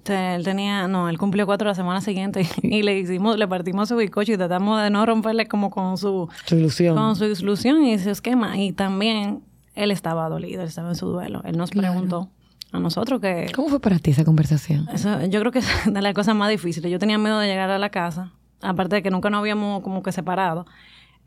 Él 0.05 0.43
tenía, 0.43 0.87
no, 0.87 1.09
él 1.09 1.17
cumplió 1.17 1.45
cuatro 1.45 1.67
la 1.67 1.73
semana 1.73 2.01
siguiente 2.01 2.45
y, 2.61 2.83
le 2.83 2.99
hicimos, 2.99 3.37
le 3.37 3.47
partimos 3.47 3.89
su 3.89 3.95
bizcocho 3.95 4.33
y 4.33 4.37
tratamos 4.37 4.81
de 4.81 4.89
no 4.89 5.05
romperle 5.05 5.47
como 5.47 5.71
con 5.71 5.97
su, 5.97 6.29
su 6.45 6.55
ilusión. 6.55 6.95
Con 6.95 7.15
su 7.15 7.25
ilusión 7.25 7.83
y 7.83 7.97
su 7.97 8.11
esquema. 8.11 8.59
Y 8.59 8.71
también 8.71 9.41
él 9.73 9.91
estaba 9.91 10.29
dolido, 10.29 10.61
él 10.61 10.67
estaba 10.67 10.89
en 10.89 10.95
su 10.95 11.07
duelo. 11.07 11.41
Él 11.45 11.57
nos 11.57 11.71
preguntó 11.71 12.29
a 12.75 12.79
nosotros 12.79 13.19
que... 13.19 13.51
¿Cómo 13.55 13.69
fue 13.69 13.79
para 13.79 13.99
ti 13.99 14.11
esa 14.11 14.25
conversación? 14.25 14.87
yo 15.29 15.39
creo 15.39 15.51
que 15.51 15.59
es 15.59 15.67
de 15.85 16.01
las 16.01 16.13
cosas 16.13 16.35
más 16.35 16.49
difíciles. 16.49 16.91
Yo 16.91 16.99
tenía 16.99 17.17
miedo 17.17 17.39
de 17.39 17.47
llegar 17.47 17.69
a 17.69 17.79
la 17.79 17.89
casa, 17.89 18.33
aparte 18.61 18.95
de 18.97 19.03
que 19.03 19.11
nunca 19.11 19.29
nos 19.29 19.39
habíamos 19.39 19.81
como 19.81 20.03
que 20.03 20.11
separado, 20.11 20.65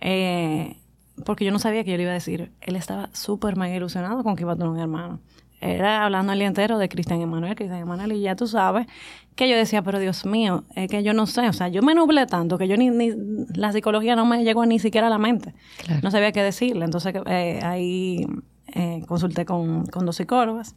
eh, 0.00 0.76
porque 1.24 1.44
yo 1.44 1.52
no 1.52 1.58
sabía 1.58 1.84
que 1.84 1.90
yo 1.90 1.96
le 1.96 2.04
iba 2.04 2.12
a 2.12 2.14
decir. 2.14 2.52
Él 2.60 2.76
estaba 2.76 3.10
súper 3.12 3.56
mega 3.56 3.74
ilusionado 3.74 4.22
con 4.22 4.36
que 4.36 4.42
iba 4.42 4.52
a 4.52 4.56
tener 4.56 4.70
un 4.70 4.78
hermano. 4.78 5.20
Era 5.60 6.04
hablando 6.04 6.32
el 6.32 6.38
día 6.38 6.46
entero 6.46 6.78
de 6.78 6.88
Cristian 6.88 7.20
Emanuel, 7.20 7.56
Cristian 7.56 7.80
Emanuel, 7.80 8.12
y 8.12 8.20
ya 8.20 8.36
tú 8.36 8.46
sabes 8.46 8.86
que 9.34 9.48
yo 9.48 9.56
decía, 9.56 9.82
pero 9.82 9.98
Dios 9.98 10.24
mío, 10.24 10.64
es 10.76 10.88
que 10.88 11.02
yo 11.02 11.14
no 11.14 11.26
sé, 11.26 11.48
o 11.48 11.52
sea, 11.52 11.68
yo 11.68 11.82
me 11.82 11.94
nublé 11.94 12.26
tanto 12.26 12.58
que 12.58 12.68
yo 12.68 12.76
ni, 12.76 12.90
ni 12.90 13.10
la 13.54 13.72
psicología 13.72 14.14
no 14.14 14.24
me 14.24 14.44
llegó 14.44 14.66
ni 14.66 14.78
siquiera 14.78 15.08
a 15.08 15.10
la 15.10 15.18
mente. 15.18 15.54
No 16.02 16.10
sabía 16.12 16.30
qué 16.30 16.42
decirle. 16.42 16.84
Entonces 16.84 17.12
eh, 17.26 17.60
ahí 17.64 18.26
eh, 18.74 19.02
consulté 19.06 19.44
con, 19.44 19.86
con 19.86 20.06
dos 20.06 20.16
psicólogas 20.16 20.76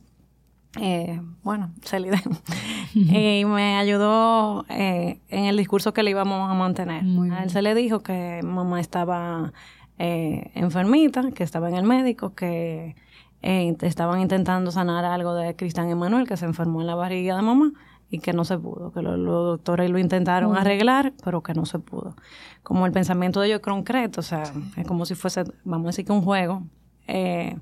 eh, 0.80 1.22
bueno, 1.44 1.72
Celide, 1.84 2.22
y 2.94 3.46
me 3.46 3.78
ayudó 3.78 4.66
eh, 4.70 5.20
en 5.30 5.46
el 5.46 5.58
discurso 5.58 5.94
que 5.94 6.04
le 6.04 6.12
íbamos 6.12 6.50
a 6.50 6.54
mantener. 6.54 7.04
a 7.32 7.44
él 7.44 7.50
se 7.50 7.62
le 7.62 7.76
dijo 7.76 8.00
que 8.00 8.42
mamá 8.44 8.80
estaba 8.80 9.54
eh, 10.00 10.52
enfermita, 10.56 11.32
que 11.32 11.44
estaba 11.44 11.70
en 11.70 11.76
el 11.76 11.84
médico, 11.84 12.34
que 12.34 12.96
estaban 13.42 14.22
intentando 14.22 14.72
sanar 14.72 15.04
algo 15.04 15.34
de 15.34 15.56
Cristian 15.56 15.90
Emanuel, 15.90 16.28
que 16.28 16.38
se 16.38 16.46
enfermó 16.46 16.82
en 16.82 16.88
la 16.88 16.96
barriga 16.96 17.36
de 17.36 17.42
mamá 17.42 17.74
y 18.12 18.20
que 18.20 18.34
no 18.34 18.46
se 18.46 18.58
pudo, 18.58 18.92
que 18.92 19.02
los, 19.02 19.18
doctores 19.26 19.90
lo 19.90 19.98
intentaron 19.98 20.56
arreglar, 20.56 21.14
pero 21.24 21.42
que 21.42 21.54
no 21.54 21.66
se 21.66 21.80
pudo. 21.80 22.16
Como 22.62 22.86
el 22.86 22.92
pensamiento 22.92 23.40
de 23.40 23.48
ellos 23.48 23.62
concreto, 23.62 24.20
o 24.20 24.24
sea, 24.24 24.44
es 24.76 24.86
como 24.86 25.06
si 25.06 25.16
fuese, 25.16 25.46
vamos 25.64 25.86
a 25.86 25.90
decir 25.90 26.06
que 26.06 26.12
un 26.12 26.22
juego. 26.22 26.64
Eh, 27.08 27.58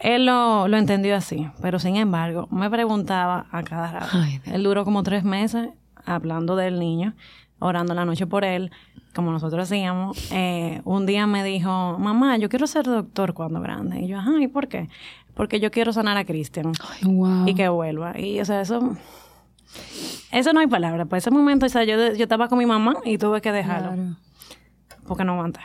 él 0.00 0.26
lo, 0.26 0.66
lo, 0.66 0.76
entendió 0.76 1.14
así, 1.14 1.48
pero 1.60 1.78
sin 1.78 1.96
embargo, 1.96 2.48
me 2.50 2.70
preguntaba 2.70 3.46
a 3.50 3.62
cada 3.62 3.92
rato. 3.92 4.18
él 4.46 4.62
duró 4.62 4.84
como 4.84 5.02
tres 5.02 5.24
meses 5.24 5.70
hablando 6.04 6.56
del 6.56 6.78
niño, 6.78 7.14
orando 7.58 7.94
la 7.94 8.04
noche 8.04 8.26
por 8.26 8.44
él, 8.44 8.70
como 9.14 9.30
nosotros 9.30 9.64
hacíamos. 9.64 10.30
Eh, 10.32 10.80
un 10.84 11.06
día 11.06 11.26
me 11.26 11.44
dijo, 11.44 11.98
mamá, 11.98 12.36
yo 12.38 12.48
quiero 12.48 12.66
ser 12.66 12.84
doctor 12.84 13.34
cuando 13.34 13.60
grande. 13.60 14.00
Y 14.00 14.08
yo, 14.08 14.18
ajá, 14.18 14.40
¿y 14.40 14.48
por 14.48 14.68
qué? 14.68 14.88
Porque 15.34 15.60
yo 15.60 15.70
quiero 15.70 15.92
sanar 15.92 16.16
a 16.16 16.24
Cristian 16.24 16.72
y 17.46 17.54
que 17.54 17.68
vuelva. 17.68 18.18
Y, 18.18 18.40
o 18.40 18.44
sea, 18.44 18.60
eso... 18.60 18.96
Eso 20.32 20.52
no 20.52 20.60
hay 20.60 20.66
palabra. 20.66 21.06
Por 21.06 21.18
ese 21.18 21.30
momento, 21.30 21.66
o 21.66 21.68
sea, 21.68 21.84
yo, 21.84 21.96
yo 22.14 22.22
estaba 22.22 22.48
con 22.48 22.58
mi 22.58 22.66
mamá 22.66 22.94
y 23.04 23.18
tuve 23.18 23.40
que 23.40 23.52
dejarlo. 23.52 24.16
Porque 25.06 25.24
no 25.24 25.32
aguanté. 25.32 25.60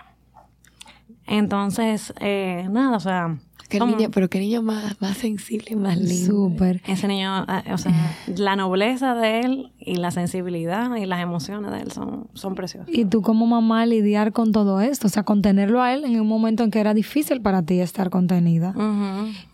Entonces, 1.27 2.13
eh, 2.19 2.67
nada, 2.69 2.97
o 2.97 2.99
sea, 2.99 3.37
Qué 3.69 3.79
niño, 3.79 4.09
pero 4.11 4.29
qué 4.29 4.39
niño 4.39 4.61
más, 4.61 5.01
más 5.01 5.17
sensible, 5.17 5.75
más 5.75 5.97
lindo. 5.97 6.49
Súper. 6.49 6.81
Ese 6.87 7.07
niño, 7.07 7.29
ah, 7.29 7.63
o 7.71 7.77
sea, 7.77 7.93
la 8.37 8.55
nobleza 8.55 9.15
de 9.15 9.41
él 9.41 9.71
y 9.79 9.95
la 9.95 10.11
sensibilidad 10.11 10.95
y 10.95 11.05
las 11.05 11.21
emociones 11.21 11.71
de 11.71 11.81
él 11.81 11.91
son, 11.91 12.27
son 12.33 12.55
preciosas. 12.55 12.89
Y 12.93 13.05
tú 13.05 13.21
como 13.21 13.47
mamá 13.47 13.85
lidiar 13.85 14.31
con 14.31 14.51
todo 14.51 14.81
esto, 14.81 15.07
o 15.07 15.09
sea, 15.09 15.23
contenerlo 15.23 15.81
a 15.81 15.93
él 15.93 16.03
en 16.05 16.19
un 16.19 16.27
momento 16.27 16.63
en 16.63 16.71
que 16.71 16.79
era 16.79 16.93
difícil 16.93 17.41
para 17.41 17.63
ti 17.63 17.79
estar 17.79 18.09
contenida. 18.09 18.73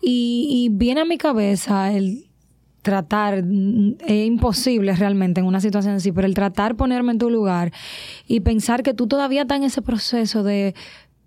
y, 0.02 0.48
y 0.50 0.68
viene 0.70 1.02
a 1.02 1.04
mi 1.04 1.18
cabeza 1.18 1.92
el 1.92 2.26
tratar, 2.82 3.44
es 4.06 4.26
imposible 4.26 4.94
realmente 4.94 5.40
en 5.40 5.46
una 5.46 5.60
situación 5.60 5.94
así, 5.94 6.10
pero 6.12 6.26
el 6.26 6.34
tratar 6.34 6.76
ponerme 6.76 7.12
en 7.12 7.18
tu 7.18 7.30
lugar 7.30 7.72
y 8.26 8.40
pensar 8.40 8.82
que 8.82 8.92
tú 8.92 9.06
todavía 9.06 9.42
estás 9.42 9.58
en 9.58 9.64
ese 9.64 9.82
proceso 9.82 10.42
de 10.42 10.74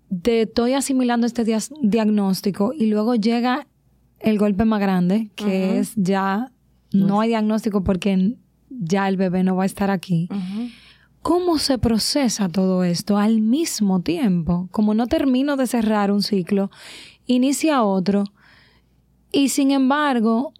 de 0.08 0.42
estoy 0.42 0.74
asimilando 0.74 1.26
este 1.26 1.44
diagnóstico 1.82 2.72
y 2.72 2.86
luego 2.86 3.14
llega 3.14 3.66
el 4.20 4.38
golpe 4.38 4.64
más 4.64 4.80
grande, 4.80 5.30
que 5.34 5.78
es 5.78 5.92
ya 5.96 6.52
no 6.92 7.20
hay 7.20 7.28
diagnóstico 7.28 7.82
porque 7.82 8.36
ya 8.70 9.08
el 9.08 9.16
bebé 9.16 9.42
no 9.42 9.56
va 9.56 9.64
a 9.64 9.66
estar 9.66 9.90
aquí. 9.90 10.28
¿Cómo 11.22 11.58
se 11.58 11.78
procesa 11.78 12.48
todo 12.48 12.84
esto 12.84 13.18
al 13.18 13.40
mismo 13.40 14.00
tiempo? 14.00 14.68
Como 14.70 14.94
no 14.94 15.06
termino 15.06 15.56
de 15.56 15.66
cerrar 15.66 16.12
un 16.12 16.22
ciclo, 16.22 16.70
inicia 17.26 17.82
otro. 17.82 18.24
Y 19.32 19.48
sin 19.48 19.72
embargo, 19.72 20.52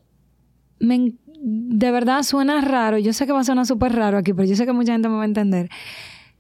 de 0.81 1.91
verdad 1.93 2.25
suena 2.25 2.61
raro. 2.61 2.99
Yo 2.99 3.13
sé 3.13 3.27
que 3.27 3.33
va 3.33 3.41
a 3.41 3.45
sonar 3.45 3.65
súper 3.65 3.93
raro 3.93 4.19
aquí, 4.19 4.33
pero 4.33 4.49
yo 4.49 4.57
sé 4.57 4.67
que 4.67 4.73
mucha 4.73 4.93
gente 4.93 5.09
me 5.09 5.15
va 5.15 5.23
a 5.23 5.27
entender 5.27 5.71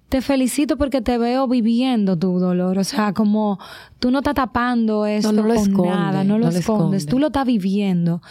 te 0.09 0.23
felicito 0.23 0.77
porque 0.77 1.01
te 1.01 1.19
veo 1.19 1.49
viviendo 1.49 2.16
tu 2.16 2.38
dolor. 2.38 2.79
O 2.79 2.85
sea, 2.85 3.12
como 3.12 3.59
tú 3.99 4.11
no 4.11 4.19
estás 4.19 4.35
tapando 4.35 5.07
esto 5.07 5.33
no 5.33 5.42
lo 5.42 5.55
con 5.55 5.69
esconde, 5.69 5.90
nada, 5.90 6.25
no 6.25 6.38
lo 6.38 6.47
no 6.47 6.51
escondes, 6.51 7.03
esconde. 7.03 7.07
tú 7.07 7.19
lo 7.19 7.27
estás 7.29 7.47
viviendo. 7.47 8.23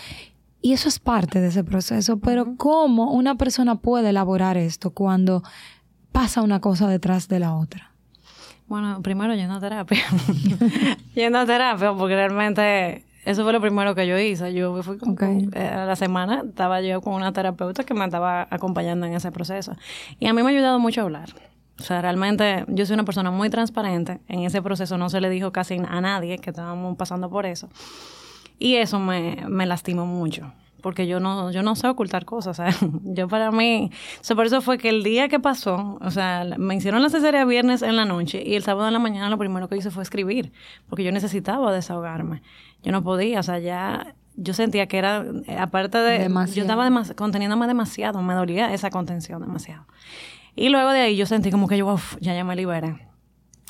Y 0.62 0.74
eso 0.74 0.90
es 0.90 1.00
parte 1.00 1.42
de 1.42 1.48
ese 1.50 1.64
proceso. 1.64 2.18
Pero 2.18 2.56
¿cómo 2.58 3.12
una 3.12 3.36
persona 3.36 3.76
puede 3.76 4.10
elaborar 4.10 4.58
esto 4.58 4.92
cuando 4.92 5.44
pasa 6.12 6.42
una 6.42 6.60
cosa 6.60 6.88
detrás 6.88 7.28
de 7.28 7.40
la 7.40 7.56
otra? 7.56 7.92
Bueno, 8.68 9.02
primero 9.04 9.36
yendo 9.36 9.56
a 9.56 9.60
terapia. 9.60 10.04
yendo 11.14 11.38
a 11.38 11.46
terapia, 11.46 11.94
porque 11.94 12.16
realmente 12.16 13.04
eso 13.26 13.44
fue 13.44 13.54
lo 13.54 13.62
primero 13.62 13.94
que 13.94 14.08
yo 14.08 14.18
hice. 14.18 14.54
Yo 14.54 14.82
fui 14.82 14.98
con, 14.98 15.16
eh, 15.54 15.68
a 15.68 15.86
la 15.86 15.96
semana, 15.96 16.44
estaba 16.48 16.82
yo 16.82 17.02
con 17.02 17.14
una 17.14 17.32
terapeuta 17.32 17.84
que 17.84 17.94
me 17.94 18.06
estaba 18.06 18.48
acompañando 18.50 19.06
en 19.06 19.14
ese 19.14 19.32
proceso. 19.32 19.76
Y 20.20 20.26
a 20.26 20.34
mí 20.34 20.42
me 20.42 20.50
ha 20.50 20.52
ayudado 20.52 20.80
mucho 20.80 21.02
a 21.02 21.04
hablar. 21.04 21.30
O 21.80 21.84
sea, 21.84 22.02
realmente 22.02 22.64
yo 22.70 22.86
soy 22.86 22.94
una 22.94 23.04
persona 23.04 23.32
muy 23.32 23.50
transparente. 23.50 24.20
En 24.28 24.42
ese 24.42 24.62
proceso 24.62 24.98
no 24.98 25.10
se 25.10 25.20
le 25.22 25.30
dijo 25.30 25.52
casi 25.52 25.76
a 25.76 26.02
nadie 26.02 26.38
que 26.40 26.50
estábamos 26.52 26.96
pasando 26.98 27.30
por 27.30 27.46
eso. 27.46 27.70
Y 28.60 28.76
eso 28.76 29.00
me, 29.00 29.44
me 29.50 29.66
lastimó 29.66 30.06
mucho. 30.06 30.54
Porque 30.82 31.08
yo 31.08 31.20
no, 31.20 31.52
yo 31.52 31.64
no 31.64 31.76
sé 31.76 31.88
ocultar 31.88 32.26
cosas. 32.26 32.56
Sea, 32.58 32.70
yo 33.04 33.28
para 33.28 33.52
mí. 33.52 33.90
O 34.22 34.24
sea, 34.24 34.36
por 34.36 34.46
eso 34.46 34.62
fue 34.62 34.78
que 34.78 34.88
el 34.90 35.04
día 35.04 35.28
que 35.30 35.40
pasó, 35.40 35.98
o 36.00 36.12
sea, 36.12 36.46
me 36.58 36.76
hicieron 36.76 37.02
la 37.02 37.10
cesárea 37.10 37.44
viernes 37.44 37.82
en 37.82 37.96
la 37.96 38.06
noche 38.06 38.42
y 38.46 38.56
el 38.56 38.64
sábado 38.64 38.88
en 38.88 38.94
la 38.94 39.00
mañana 39.00 39.30
lo 39.30 39.38
primero 39.38 39.68
que 39.68 39.76
hice 39.78 39.90
fue 39.92 40.04
escribir. 40.04 40.54
Porque 40.88 41.04
yo 41.04 41.12
necesitaba 41.12 41.74
desahogarme. 41.74 42.42
Yo 42.84 42.92
no 42.92 43.04
podía, 43.04 43.40
o 43.40 43.44
sea, 43.44 43.60
ya. 43.60 44.16
Yo 44.38 44.54
sentía 44.54 44.86
que 44.88 44.98
era, 44.98 45.26
eh, 45.48 45.58
aparte 45.58 45.98
de. 45.98 46.20
Demasiado. 46.20 46.56
Yo 46.56 46.62
estaba 46.62 46.86
demas- 46.86 47.16
conteniéndome 47.16 47.68
demasiado, 47.68 48.22
me 48.22 48.34
dolía 48.36 48.72
esa 48.74 48.90
contención 48.92 49.42
demasiado. 49.42 49.86
Y 50.56 50.70
luego 50.70 50.92
de 50.92 51.02
ahí 51.02 51.18
yo 51.18 51.26
sentí 51.26 51.52
como 51.52 51.68
que 51.68 51.78
yo, 51.78 51.88
uf, 51.88 52.16
ya, 52.22 52.34
ya 52.34 52.44
me 52.44 52.56
liberé. 52.56 53.08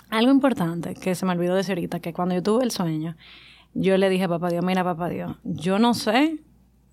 Algo 0.09 0.31
importante 0.31 0.93
que 0.93 1.15
se 1.15 1.25
me 1.25 1.31
olvidó 1.31 1.55
decir 1.55 1.71
ahorita, 1.71 1.99
que 1.99 2.13
cuando 2.13 2.35
yo 2.35 2.43
tuve 2.43 2.63
el 2.63 2.71
sueño, 2.71 3.15
yo 3.73 3.97
le 3.97 4.09
dije 4.09 4.25
a 4.25 4.29
papá 4.29 4.49
Dios, 4.49 4.63
mira 4.63 4.83
papá 4.83 5.09
Dios, 5.09 5.35
yo 5.43 5.79
no 5.79 5.93
sé 5.93 6.39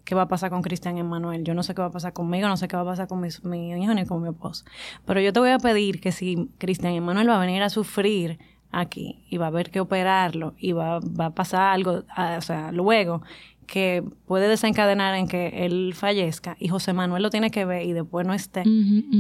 qué 0.05 0.15
va 0.15 0.23
a 0.23 0.29
pasar 0.29 0.51
con 0.51 0.63
Cristian 0.63 0.99
Emanuel, 0.99 1.45
yo 1.45 1.55
no 1.55 1.63
sé 1.63 1.75
qué 1.75 1.83
va 1.83 1.89
a 1.89 1.93
pasar 1.93 2.13
conmigo, 2.13 2.49
no 2.49 2.57
sé 2.57 2.67
qué 2.67 2.75
va 2.77 2.83
a 2.83 2.87
pasar 2.87 3.07
con 3.07 3.21
mis- 3.21 3.45
mi, 3.45 3.71
hijo 3.73 3.95
ni 3.95 4.05
con 4.07 4.23
mi 4.23 4.31
esposo, 4.31 4.65
pero 5.05 5.21
yo 5.21 5.33
te 5.33 5.39
voy 5.39 5.51
a 5.51 5.59
pedir 5.59 6.01
que 6.01 6.11
si 6.11 6.51
Cristian 6.59 6.95
Emanuel 6.95 7.29
va 7.29 7.37
a 7.37 7.41
venir 7.41 7.63
a 7.63 7.69
sufrir 7.71 8.39
aquí 8.73 9.25
y 9.29 9.37
va 9.37 9.45
a 9.45 9.49
haber 9.49 9.71
que 9.71 9.79
operarlo 9.81 10.55
y 10.59 10.73
va, 10.73 10.99
va 11.01 11.27
a 11.27 11.31
pasar 11.35 11.73
algo, 11.75 12.03
ah, 12.09 12.37
o 12.39 12.41
sea, 12.41 12.73
luego 12.73 13.23
que 13.67 14.03
puede 14.27 14.49
desencadenar 14.49 15.15
en 15.15 15.29
que 15.29 15.65
él 15.65 15.93
fallezca 15.95 16.57
y 16.59 16.69
José 16.69 16.93
Manuel 16.93 17.23
lo 17.23 17.31
tiene 17.31 17.51
que 17.51 17.65
ver 17.65 17.87
y 17.87 17.93
después 17.93 18.27
no 18.27 18.35
esté. 18.35 18.63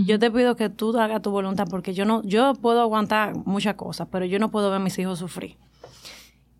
Yo 0.06 0.18
te 0.18 0.30
pido 0.30 0.56
que 0.56 0.68
tú 0.68 0.96
hagas 0.98 1.22
tu 1.22 1.30
voluntad 1.30 1.66
porque 1.70 1.94
yo 1.94 2.04
no, 2.04 2.22
yo 2.24 2.54
puedo 2.54 2.80
aguantar 2.82 3.34
muchas 3.46 3.74
cosas, 3.76 4.08
pero 4.10 4.24
yo 4.24 4.38
no 4.38 4.50
puedo 4.50 4.68
ver 4.70 4.76
a 4.76 4.82
mis 4.84 4.98
hijos 4.98 5.18
sufrir. 5.18 5.56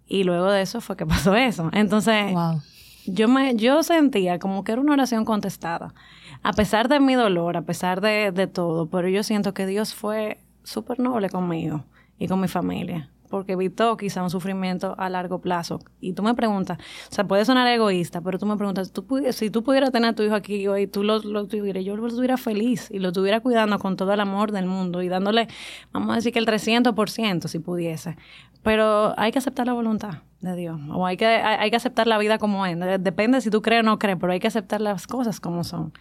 Y 0.07 0.25
luego 0.25 0.51
de 0.51 0.63
eso 0.63 0.81
fue 0.81 0.97
que 0.97 1.07
pasó 1.07 1.35
eso. 1.35 1.71
Entonces, 1.73 2.33
Wow. 2.33 2.61
yo 3.07 3.29
me, 3.29 3.55
yo 3.57 3.83
sentía 3.83 4.39
como 4.39 4.65
que 4.65 4.73
era 4.73 4.81
una 4.81 4.93
oración 4.93 5.25
contestada. 5.25 5.95
A 6.43 6.53
pesar 6.53 6.89
de 6.89 6.99
mi 7.01 7.15
dolor, 7.15 7.57
a 7.57 7.63
pesar 7.63 8.01
de, 8.01 8.33
de 8.33 8.47
todo, 8.47 8.87
pero 8.87 9.09
yo 9.09 9.23
siento 9.23 9.55
que 9.55 9.67
Dios 9.67 9.95
fue 9.95 10.39
súper 10.65 10.99
noble 10.99 11.29
conmigo 11.31 11.85
y 12.19 12.27
con 12.29 12.41
mi 12.41 12.49
familia. 12.49 13.11
Porque 13.33 13.53
evitó 13.55 13.97
quizá 13.97 14.23
un 14.23 14.29
sufrimiento 14.29 14.95
a 14.99 15.09
largo 15.09 15.41
plazo. 15.41 15.81
Y 16.01 16.13
tú 16.13 16.23
me 16.23 16.35
preguntas, 16.35 16.77
o 17.11 17.15
sea, 17.15 17.25
puede 17.27 17.47
sonar 17.47 17.67
egoísta, 17.67 18.21
pero 18.21 18.39
tú 18.39 18.45
me 18.45 18.57
preguntas, 18.59 18.93
¿tú 18.93 19.07
si 19.31 19.49
tú 19.51 19.63
pudieras 19.65 19.91
tener 19.91 20.11
a 20.11 20.13
tu 20.15 20.23
hijo 20.23 20.35
aquí 20.35 20.69
hoy, 20.69 20.87
tú 20.87 21.03
lo, 21.03 21.19
lo 21.21 21.47
tuvieras, 21.47 21.83
yo 21.83 21.97
lo 21.97 22.07
tuviera 22.09 22.37
feliz 22.37 22.91
y 22.91 22.99
lo 22.99 23.09
estuviera 23.09 23.41
cuidando 23.41 23.79
con 23.79 23.97
todo 23.97 24.13
el 24.13 24.21
amor 24.21 24.53
del 24.53 24.67
mundo 24.67 25.01
y 25.03 25.09
dándole, 25.09 25.49
vamos 25.93 26.11
a 26.13 26.17
decir 26.17 26.31
que 26.33 26.39
el 26.41 26.47
300% 26.47 27.49
si 27.49 27.59
pudiese. 27.59 28.17
Pero 28.63 29.15
hay 29.19 29.33
que 29.33 29.39
aceptar 29.39 29.67
la 29.67 29.73
voluntad 29.73 30.19
de 30.41 30.55
Dios. 30.55 30.79
O 30.93 31.07
hay 31.07 31.17
que, 31.17 31.25
hay, 31.27 31.57
hay 31.59 31.71
que 31.71 31.77
aceptar 31.77 32.07
la 32.07 32.19
vida 32.19 32.37
como 32.39 32.67
es. 32.67 32.79
De- 32.79 32.99
Depende 32.99 33.41
si 33.41 33.49
tú 33.51 33.63
crees 33.63 33.81
o 33.81 33.85
no 33.85 33.99
crees, 33.99 34.19
pero 34.21 34.33
hay 34.33 34.41
que 34.41 34.47
aceptar 34.49 34.81
las 34.83 35.07
cosas 35.07 35.41
como 35.41 35.65
son. 35.65 35.93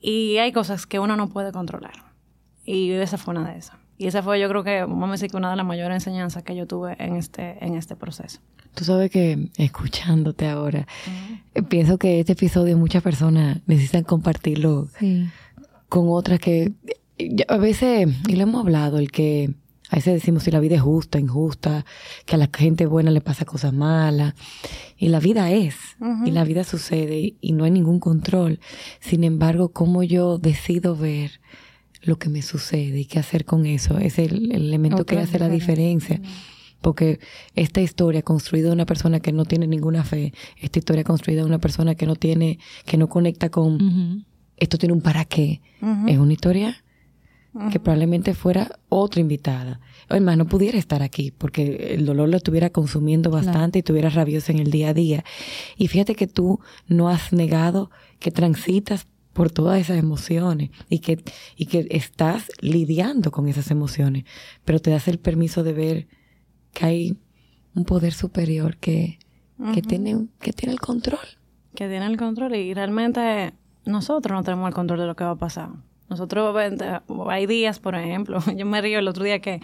Y 0.00 0.36
hay 0.38 0.52
cosas 0.52 0.86
que 0.86 0.98
uno 0.98 1.16
no 1.16 1.28
puede 1.28 1.52
controlar. 1.52 1.92
Y 2.64 2.92
esa 2.92 3.18
fue 3.18 3.34
una 3.34 3.50
de 3.50 3.58
esas. 3.58 3.76
Y 4.00 4.06
esa 4.06 4.22
fue, 4.22 4.40
yo 4.40 4.48
creo 4.48 4.64
que, 4.64 4.80
vamos 4.80 5.10
a 5.10 5.12
decir 5.12 5.30
que 5.30 5.36
una 5.36 5.50
de 5.50 5.56
las 5.56 5.66
mayores 5.66 5.94
enseñanzas 5.94 6.42
que 6.42 6.56
yo 6.56 6.66
tuve 6.66 6.96
en 6.98 7.16
este, 7.16 7.62
en 7.62 7.74
este 7.74 7.96
proceso. 7.96 8.40
Tú 8.74 8.82
sabes 8.82 9.10
que 9.10 9.50
escuchándote 9.58 10.48
ahora, 10.48 10.86
eh, 11.54 11.62
pienso 11.62 11.98
que 11.98 12.18
este 12.18 12.32
episodio 12.32 12.78
muchas 12.78 13.02
personas 13.02 13.58
necesitan 13.66 14.04
compartirlo 14.04 14.88
Sí. 14.98 15.28
con 15.90 16.06
otras 16.08 16.40
que 16.40 16.72
a 17.46 17.58
veces, 17.58 18.08
y 18.26 18.36
lo 18.36 18.44
hemos 18.44 18.62
hablado, 18.62 18.96
el 18.96 19.10
que 19.12 19.52
a 19.90 19.96
veces 19.96 20.14
decimos 20.14 20.44
si 20.44 20.50
la 20.50 20.60
vida 20.60 20.76
es 20.76 20.80
justa, 20.80 21.18
injusta, 21.20 21.84
que 22.24 22.36
a 22.36 22.38
la 22.38 22.48
gente 22.56 22.86
buena 22.86 23.10
le 23.10 23.20
pasa 23.20 23.44
cosas 23.44 23.74
malas, 23.74 24.32
y 24.96 25.08
la 25.08 25.20
vida 25.20 25.50
es, 25.50 25.74
y 26.24 26.30
la 26.30 26.44
vida 26.44 26.64
sucede, 26.64 27.34
y 27.38 27.52
no 27.52 27.64
hay 27.64 27.70
ningún 27.70 28.00
control. 28.00 28.60
Sin 29.00 29.24
embargo, 29.24 29.72
cómo 29.72 30.02
yo 30.02 30.38
decido 30.38 30.96
ver 30.96 31.32
lo 32.02 32.18
que 32.18 32.28
me 32.28 32.42
sucede 32.42 33.00
y 33.00 33.04
qué 33.04 33.18
hacer 33.18 33.44
con 33.44 33.66
eso, 33.66 33.98
es 33.98 34.18
el, 34.18 34.52
el 34.52 34.66
elemento 34.66 35.04
que 35.04 35.18
hace 35.18 35.38
la 35.38 35.48
diferencia. 35.48 36.20
Porque 36.80 37.20
esta 37.54 37.82
historia 37.82 38.22
construida 38.22 38.68
de 38.68 38.72
una 38.72 38.86
persona 38.86 39.20
que 39.20 39.32
no 39.32 39.44
tiene 39.44 39.66
ninguna 39.66 40.02
fe, 40.02 40.32
esta 40.56 40.78
historia 40.78 41.04
construida 41.04 41.42
de 41.42 41.46
una 41.46 41.58
persona 41.58 41.94
que 41.94 42.06
no 42.06 42.16
tiene, 42.16 42.58
que 42.86 42.96
no 42.96 43.08
conecta 43.08 43.50
con, 43.50 44.24
esto 44.56 44.78
tiene 44.78 44.94
un 44.94 45.02
para 45.02 45.24
qué. 45.24 45.60
Es 46.06 46.18
una 46.18 46.32
historia 46.32 46.82
que 47.70 47.80
probablemente 47.80 48.34
fuera 48.34 48.78
otra 48.88 49.20
invitada. 49.20 49.80
Además, 50.08 50.38
no 50.38 50.46
pudiera 50.46 50.78
estar 50.78 51.02
aquí 51.02 51.32
porque 51.32 51.94
el 51.94 52.06
dolor 52.06 52.28
lo 52.28 52.36
estuviera 52.36 52.70
consumiendo 52.70 53.30
bastante 53.30 53.78
y 53.78 53.80
estuviera 53.80 54.08
rabiosa 54.08 54.52
en 54.52 54.60
el 54.60 54.70
día 54.70 54.90
a 54.90 54.94
día. 54.94 55.24
Y 55.76 55.88
fíjate 55.88 56.14
que 56.14 56.26
tú 56.26 56.60
no 56.86 57.08
has 57.08 57.32
negado 57.32 57.90
que 58.20 58.30
transitas 58.30 59.06
por 59.32 59.50
todas 59.50 59.80
esas 59.80 59.98
emociones 59.98 60.70
y 60.88 61.00
que, 61.00 61.22
y 61.56 61.66
que 61.66 61.86
estás 61.90 62.50
lidiando 62.60 63.30
con 63.30 63.48
esas 63.48 63.70
emociones, 63.70 64.24
pero 64.64 64.80
te 64.80 64.90
das 64.90 65.08
el 65.08 65.18
permiso 65.18 65.62
de 65.62 65.72
ver 65.72 66.08
que 66.72 66.86
hay 66.86 67.16
un 67.74 67.84
poder 67.84 68.12
superior 68.12 68.76
que, 68.76 69.18
que, 69.74 69.82
tiene, 69.82 70.26
que 70.40 70.52
tiene 70.52 70.72
el 70.72 70.80
control. 70.80 71.20
que 71.74 71.88
tiene 71.88 72.06
el 72.06 72.16
control 72.16 72.54
y 72.56 72.74
realmente 72.74 73.52
nosotros 73.84 74.36
no 74.36 74.42
tenemos 74.42 74.68
el 74.68 74.74
control 74.74 75.00
de 75.00 75.06
lo 75.06 75.16
que 75.16 75.24
va 75.24 75.30
a 75.30 75.36
pasar. 75.36 75.70
Nosotros, 76.10 76.56
hay 77.28 77.46
días, 77.46 77.78
por 77.78 77.94
ejemplo, 77.94 78.40
yo 78.56 78.66
me 78.66 78.80
río 78.80 78.98
el 78.98 79.06
otro 79.06 79.22
día 79.22 79.38
que, 79.38 79.60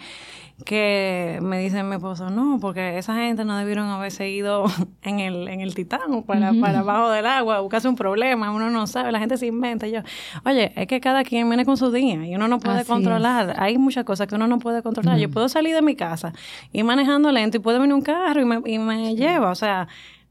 que 0.63 1.39
me 1.41 1.59
dice 1.59 1.83
mi 1.83 1.95
esposo, 1.95 2.29
no, 2.29 2.57
porque 2.61 2.97
esa 2.97 3.15
gente 3.15 3.43
no 3.43 3.57
debieron 3.57 3.89
haberse 3.89 4.29
ido 4.29 4.65
en 5.03 5.19
el, 5.19 5.49
en 5.49 5.59
el 5.59 5.75
Titán 5.75 6.23
para, 6.23 6.53
para 6.53 6.79
abajo 6.79 7.09
del 7.09 7.25
agua, 7.25 7.59
buscarse 7.59 7.89
un 7.89 7.97
problema, 7.97 8.49
uno 8.51 8.69
no 8.69 8.87
sabe, 8.87 9.11
la 9.11 9.19
gente 9.19 9.35
se 9.35 9.47
inventa. 9.47 9.87
Y 9.87 9.91
yo, 9.91 9.99
oye, 10.45 10.71
es 10.77 10.87
que 10.87 11.01
cada 11.01 11.25
quien 11.25 11.49
viene 11.49 11.65
con 11.65 11.75
su 11.75 11.91
día 11.91 12.25
y 12.25 12.33
uno 12.33 12.47
no 12.47 12.59
puede 12.59 12.79
Así 12.79 12.87
controlar. 12.87 13.55
Hay 13.57 13.77
muchas 13.77 14.05
cosas 14.05 14.27
que 14.27 14.35
uno 14.35 14.47
no 14.47 14.57
puede 14.57 14.81
controlar. 14.81 15.19
Yo 15.19 15.29
puedo 15.29 15.49
salir 15.49 15.75
de 15.75 15.81
mi 15.81 15.97
casa 15.97 16.31
y 16.71 16.81
manejando 16.83 17.29
lento 17.33 17.57
y 17.57 17.59
puede 17.59 17.77
venir 17.77 17.93
un 17.93 18.01
carro 18.01 18.39
y 18.39 18.45
me, 18.45 18.61
y 18.65 18.79
me 18.79 19.17
lleva. 19.17 19.51
O 19.51 19.55
sea, 19.55 19.89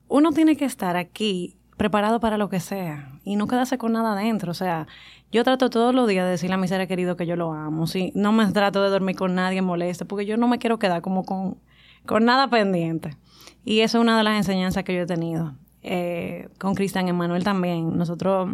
uno 0.09 0.33
tiene 0.33 0.57
que 0.57 0.65
estar 0.65 0.97
aquí 0.97 1.57
preparado 1.77 2.21
para 2.21 2.39
lo 2.39 2.49
que 2.49 2.61
sea 2.61 3.13
y 3.25 3.37
no 3.37 3.47
quedarse 3.47 3.79
con 3.79 3.93
nada 3.93 4.13
adentro. 4.13 4.51
O 4.51 4.55
sea, 4.55 4.87
yo 5.33 5.45
trato 5.45 5.71
todos 5.71 5.95
los 5.95 6.09
días 6.09 6.25
de 6.25 6.33
decirle 6.33 6.55
a 6.55 6.59
mi 6.59 6.69
ser 6.69 6.87
querido 6.89 7.17
que 7.17 7.27
yo 7.27 7.37
lo 7.37 7.53
amo. 7.53 7.87
Si 7.87 8.13
no 8.15 8.33
me 8.33 8.47
trato 8.53 8.83
de 8.83 8.91
dormir 8.91 9.17
con 9.17 9.35
nadie 9.35 9.63
molesto, 9.63 10.07
porque 10.07 10.27
yo 10.27 10.37
no 10.37 10.49
me 10.49 10.59
quiero 10.59 10.79
quedar 10.79 11.03
como 11.03 11.25
con, 11.25 11.59
con 12.07 12.25
nada 12.25 12.49
pendiente. 12.49 13.17
Y 13.65 13.81
eso 13.81 13.99
es 13.99 14.03
una 14.03 14.17
de 14.17 14.25
las 14.25 14.37
enseñanzas 14.37 14.85
que 14.85 14.95
yo 14.95 15.03
he 15.03 15.07
tenido. 15.07 15.55
Eh, 15.83 16.49
con 16.59 16.75
Cristian 16.75 17.09
Emanuel 17.09 17.45
también. 17.45 17.97
Nosotros 17.97 18.49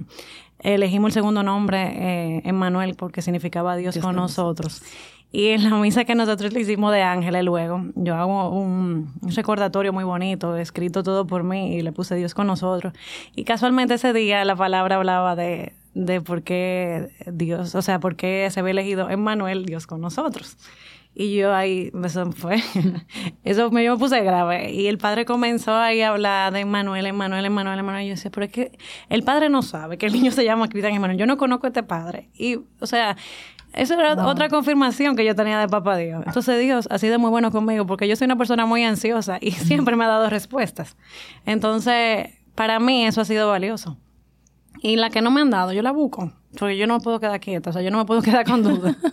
elegimos 0.58 1.08
el 1.08 1.12
segundo 1.14 1.42
nombre, 1.42 2.36
eh, 2.36 2.42
Emanuel, 2.44 2.94
porque 2.94 3.22
significaba 3.22 3.76
Dios, 3.76 3.98
con 3.98 4.16
nosotros. 4.16 4.82
Y 5.32 5.48
en 5.48 5.68
la 5.68 5.76
misa 5.76 6.04
que 6.04 6.14
nosotros 6.14 6.52
le 6.52 6.60
hicimos 6.60 6.92
de 6.92 7.02
ángeles 7.02 7.42
luego, 7.42 7.82
yo 7.94 8.14
hago 8.14 8.50
un, 8.50 9.14
recordatorio 9.34 9.90
muy 9.90 10.04
bonito, 10.04 10.58
escrito 10.58 11.02
todo 11.02 11.26
por 11.26 11.42
mí, 11.42 11.74
y 11.74 11.80
le 11.80 11.90
puse 11.90 12.14
Dios 12.14 12.34
con 12.34 12.46
nosotros. 12.46 12.92
Y 13.34 13.44
casualmente 13.44 13.94
ese 13.94 14.12
día 14.12 14.44
la 14.44 14.54
palabra 14.54 14.96
hablaba 14.96 15.34
de, 15.34 15.72
de 15.94 16.20
por 16.20 16.42
qué 16.42 17.08
Dios, 17.26 17.74
o 17.74 17.80
sea, 17.80 17.98
por 17.98 18.14
qué 18.14 18.46
se 18.50 18.60
había 18.60 18.72
elegido 18.72 19.08
Emmanuel, 19.08 19.64
Dios 19.64 19.86
con 19.86 20.02
nosotros. 20.02 20.58
Y 21.14 21.36
yo 21.36 21.54
ahí, 21.54 21.92
eso 22.04 22.32
fue, 22.32 22.62
eso 23.44 23.70
me, 23.70 23.84
yo 23.84 23.92
me 23.92 23.98
puse 23.98 24.20
grave. 24.22 24.72
Y 24.72 24.86
el 24.86 24.96
padre 24.96 25.26
comenzó 25.26 25.74
ahí 25.74 26.00
a 26.00 26.08
hablar 26.08 26.52
de 26.52 26.60
Emmanuel, 26.60 27.04
Emmanuel, 27.04 27.44
Emmanuel, 27.44 27.78
Emmanuel. 27.78 28.04
Y 28.04 28.08
yo 28.08 28.14
decía, 28.14 28.30
pero 28.30 28.46
es 28.46 28.52
que 28.52 28.78
el 29.10 29.22
padre 29.22 29.50
no 29.50 29.62
sabe 29.62 29.98
que 29.98 30.06
el 30.06 30.12
niño 30.12 30.30
se 30.30 30.44
llama 30.44 30.68
Cristian 30.68 30.94
Emmanuel. 30.94 31.18
Yo 31.18 31.26
no 31.26 31.36
conozco 31.36 31.66
a 31.66 31.68
este 31.68 31.82
padre. 31.82 32.30
Y, 32.34 32.56
o 32.80 32.86
sea, 32.86 33.16
eso 33.74 33.94
era 33.94 34.26
otra 34.26 34.48
confirmación 34.48 35.16
que 35.16 35.24
yo 35.24 35.34
tenía 35.34 35.58
de 35.58 35.68
papá 35.68 35.96
Dios. 35.96 36.22
Entonces 36.26 36.60
Dios 36.60 36.88
ha 36.90 36.98
sido 36.98 37.18
muy 37.18 37.30
bueno 37.30 37.50
conmigo 37.50 37.86
porque 37.86 38.06
yo 38.06 38.16
soy 38.16 38.26
una 38.26 38.36
persona 38.36 38.66
muy 38.66 38.82
ansiosa 38.84 39.38
y 39.40 39.50
siempre 39.52 39.96
me 39.96 40.04
ha 40.04 40.08
dado 40.08 40.30
respuestas. 40.30 40.96
Entonces, 41.46 42.28
para 42.54 42.80
mí 42.80 43.04
eso 43.06 43.20
ha 43.20 43.24
sido 43.24 43.48
valioso. 43.48 43.98
Y 44.82 44.96
la 44.96 45.10
que 45.10 45.22
no 45.22 45.30
me 45.30 45.40
han 45.40 45.50
dado, 45.50 45.72
yo 45.72 45.82
la 45.82 45.92
busco. 45.92 46.32
Porque 46.58 46.76
yo 46.76 46.86
no 46.86 46.98
me 46.98 47.00
puedo 47.00 47.20
quedar 47.20 47.40
quieta, 47.40 47.70
o 47.70 47.72
sea, 47.72 47.82
yo 47.82 47.90
no 47.90 47.98
me 47.98 48.04
puedo 48.04 48.20
quedar 48.22 48.44
con 48.44 48.62
duda. 48.62 48.96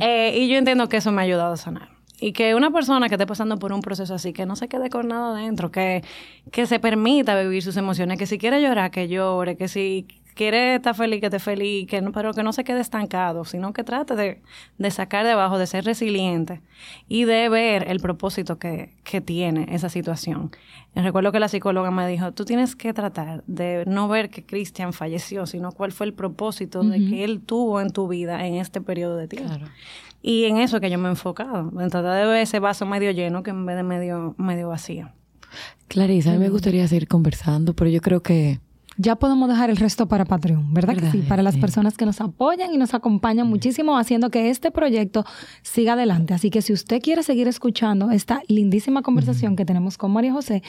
Eh, 0.00 0.38
y 0.38 0.48
yo 0.48 0.56
entiendo 0.56 0.88
que 0.88 0.96
eso 0.96 1.12
me 1.12 1.20
ha 1.20 1.24
ayudado 1.24 1.52
a 1.52 1.56
sanar. 1.58 1.90
Y 2.18 2.32
que 2.32 2.54
una 2.54 2.70
persona 2.70 3.08
que 3.08 3.16
esté 3.16 3.26
pasando 3.26 3.58
por 3.58 3.74
un 3.74 3.82
proceso 3.82 4.14
así, 4.14 4.32
que 4.32 4.46
no 4.46 4.56
se 4.56 4.66
quede 4.66 4.88
con 4.88 5.08
nada 5.08 5.36
adentro, 5.36 5.70
que, 5.70 6.02
que 6.50 6.66
se 6.66 6.80
permita 6.80 7.38
vivir 7.38 7.62
sus 7.62 7.76
emociones, 7.76 8.18
que 8.18 8.26
si 8.26 8.38
quiere 8.38 8.62
llorar, 8.62 8.90
que 8.90 9.06
llore, 9.08 9.56
que 9.56 9.68
si 9.68 10.06
quiere 10.34 10.76
estar 10.76 10.94
feliz, 10.94 11.20
que 11.20 11.26
esté 11.26 11.38
feliz, 11.38 11.86
que 11.86 12.00
no, 12.00 12.12
pero 12.12 12.32
que 12.32 12.42
no 12.42 12.52
se 12.52 12.64
quede 12.64 12.80
estancado, 12.80 13.44
sino 13.44 13.72
que 13.72 13.84
trate 13.84 14.16
de, 14.16 14.42
de 14.78 14.90
sacar 14.90 15.24
de 15.24 15.32
abajo, 15.32 15.58
de 15.58 15.66
ser 15.66 15.84
resiliente 15.84 16.60
y 17.08 17.24
de 17.24 17.48
ver 17.48 17.88
el 17.88 18.00
propósito 18.00 18.58
que, 18.58 18.94
que 19.04 19.20
tiene 19.20 19.66
esa 19.70 19.88
situación. 19.88 20.50
Recuerdo 20.94 21.32
que 21.32 21.40
la 21.40 21.48
psicóloga 21.48 21.90
me 21.90 22.06
dijo, 22.06 22.32
tú 22.32 22.44
tienes 22.44 22.76
que 22.76 22.92
tratar 22.92 23.42
de 23.46 23.84
no 23.86 24.08
ver 24.08 24.28
que 24.30 24.44
Cristian 24.44 24.92
falleció, 24.92 25.46
sino 25.46 25.72
cuál 25.72 25.92
fue 25.92 26.06
el 26.06 26.12
propósito 26.12 26.82
de 26.82 26.98
que 26.98 27.24
él 27.24 27.40
tuvo 27.40 27.80
en 27.80 27.90
tu 27.90 28.08
vida 28.08 28.46
en 28.46 28.54
este 28.54 28.80
periodo 28.80 29.16
de 29.16 29.28
tiempo. 29.28 29.54
Y 30.22 30.44
en 30.44 30.58
eso 30.58 30.76
es 30.76 30.80
que 30.80 30.90
yo 30.90 30.98
me 30.98 31.08
he 31.08 31.10
enfocado, 31.10 31.72
en 31.80 31.90
tratar 31.90 32.20
de 32.20 32.26
ver 32.26 32.42
ese 32.42 32.60
vaso 32.60 32.86
medio 32.86 33.10
lleno 33.10 33.42
que 33.42 33.50
en 33.50 33.66
vez 33.66 33.76
de 33.76 33.82
medio, 33.82 34.34
medio 34.38 34.68
vacío. 34.68 35.10
Clarisa, 35.88 36.30
a 36.30 36.32
mí 36.34 36.38
me 36.38 36.48
gustaría 36.48 36.86
seguir 36.88 37.08
conversando, 37.08 37.74
pero 37.74 37.90
yo 37.90 38.00
creo 38.00 38.22
que 38.22 38.60
ya 38.96 39.16
podemos 39.16 39.48
dejar 39.48 39.70
el 39.70 39.76
resto 39.76 40.06
para 40.06 40.24
Patreon, 40.24 40.72
¿verdad, 40.74 40.96
que 40.96 41.10
sí? 41.10 41.18
Para 41.18 41.42
las 41.42 41.56
personas 41.56 41.96
que 41.96 42.06
nos 42.06 42.20
apoyan 42.20 42.74
y 42.74 42.76
nos 42.76 42.94
acompañan 42.94 43.46
muchísimo 43.46 43.96
haciendo 43.96 44.30
que 44.30 44.50
este 44.50 44.70
proyecto 44.70 45.24
siga 45.62 45.94
adelante. 45.94 46.34
Así 46.34 46.50
que 46.50 46.62
si 46.62 46.72
usted 46.72 47.00
quiere 47.00 47.22
seguir 47.22 47.48
escuchando 47.48 48.10
esta 48.10 48.42
lindísima 48.48 49.02
conversación 49.02 49.56
que 49.56 49.64
tenemos 49.64 49.96
con 49.98 50.12
María 50.12 50.32
José, 50.32 50.62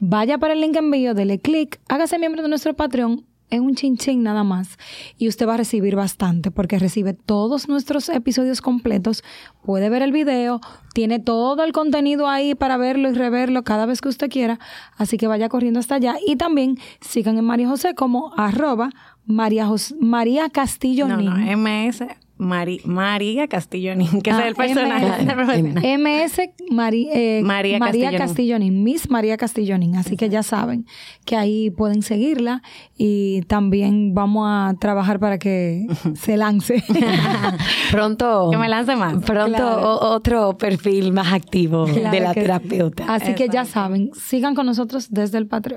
vaya 0.00 0.38
para 0.38 0.54
el 0.54 0.60
link 0.60 0.76
en 0.76 0.86
envío, 0.86 1.14
dele 1.14 1.38
clic, 1.38 1.80
hágase 1.88 2.18
miembro 2.18 2.42
de 2.42 2.48
nuestro 2.48 2.74
Patreon 2.74 3.24
es 3.50 3.60
un 3.60 3.74
chin 3.74 3.96
chin 3.96 4.22
nada 4.22 4.44
más. 4.44 4.78
Y 5.18 5.28
usted 5.28 5.46
va 5.46 5.54
a 5.54 5.56
recibir 5.58 5.96
bastante 5.96 6.50
porque 6.50 6.78
recibe 6.78 7.12
todos 7.14 7.68
nuestros 7.68 8.08
episodios 8.08 8.60
completos, 8.60 9.22
puede 9.62 9.88
ver 9.88 10.02
el 10.02 10.12
video, 10.12 10.60
tiene 10.94 11.18
todo 11.18 11.64
el 11.64 11.72
contenido 11.72 12.28
ahí 12.28 12.54
para 12.54 12.76
verlo 12.76 13.10
y 13.10 13.14
reverlo 13.14 13.64
cada 13.64 13.86
vez 13.86 14.00
que 14.00 14.08
usted 14.08 14.30
quiera, 14.30 14.58
así 14.96 15.16
que 15.16 15.26
vaya 15.26 15.48
corriendo 15.48 15.80
hasta 15.80 15.96
allá. 15.96 16.16
Y 16.26 16.36
también 16.36 16.78
sigan 17.00 17.38
en 17.38 17.44
María 17.44 17.68
José 17.68 17.94
como 17.94 18.32
arroba 18.36 18.90
María, 19.24 19.68
María 20.00 20.50
Castillo 20.50 21.08
No, 21.08 21.16
no, 21.16 21.36
MS 21.56 22.04
María 22.38 23.48
Castillonín, 23.48 24.20
que 24.20 24.30
es 24.30 24.36
ah, 24.36 24.48
el 24.48 24.54
personaje. 24.54 25.24
MS 25.98 26.38
eh, 26.38 27.40
María, 27.42 27.78
María 27.78 28.16
Castillonín. 28.16 28.82
Miss 28.82 29.10
María 29.10 29.36
Castillonín. 29.36 29.96
Así 29.96 30.16
que 30.16 30.28
ya 30.28 30.42
saben 30.42 30.86
que 31.24 31.36
ahí 31.36 31.70
pueden 31.70 32.02
seguirla 32.02 32.62
y 32.96 33.42
también 33.42 34.14
vamos 34.14 34.46
a 34.48 34.74
trabajar 34.78 35.18
para 35.18 35.38
que 35.38 35.86
se 36.14 36.36
lance. 36.36 36.82
pronto. 37.90 38.50
Que 38.50 38.58
me 38.58 38.68
lance 38.68 38.96
más. 38.96 39.22
Pronto 39.24 40.00
otro 40.00 40.58
perfil 40.58 41.12
más 41.12 41.32
activo 41.32 41.86
de 41.86 42.20
la 42.20 42.34
terapeuta. 42.34 43.04
Así 43.08 43.34
que 43.34 43.48
ya 43.48 43.64
saben, 43.64 44.10
sigan 44.14 44.54
con 44.54 44.66
nosotros 44.66 45.08
desde 45.10 45.38
el 45.38 45.46
Patreon. 45.46 45.74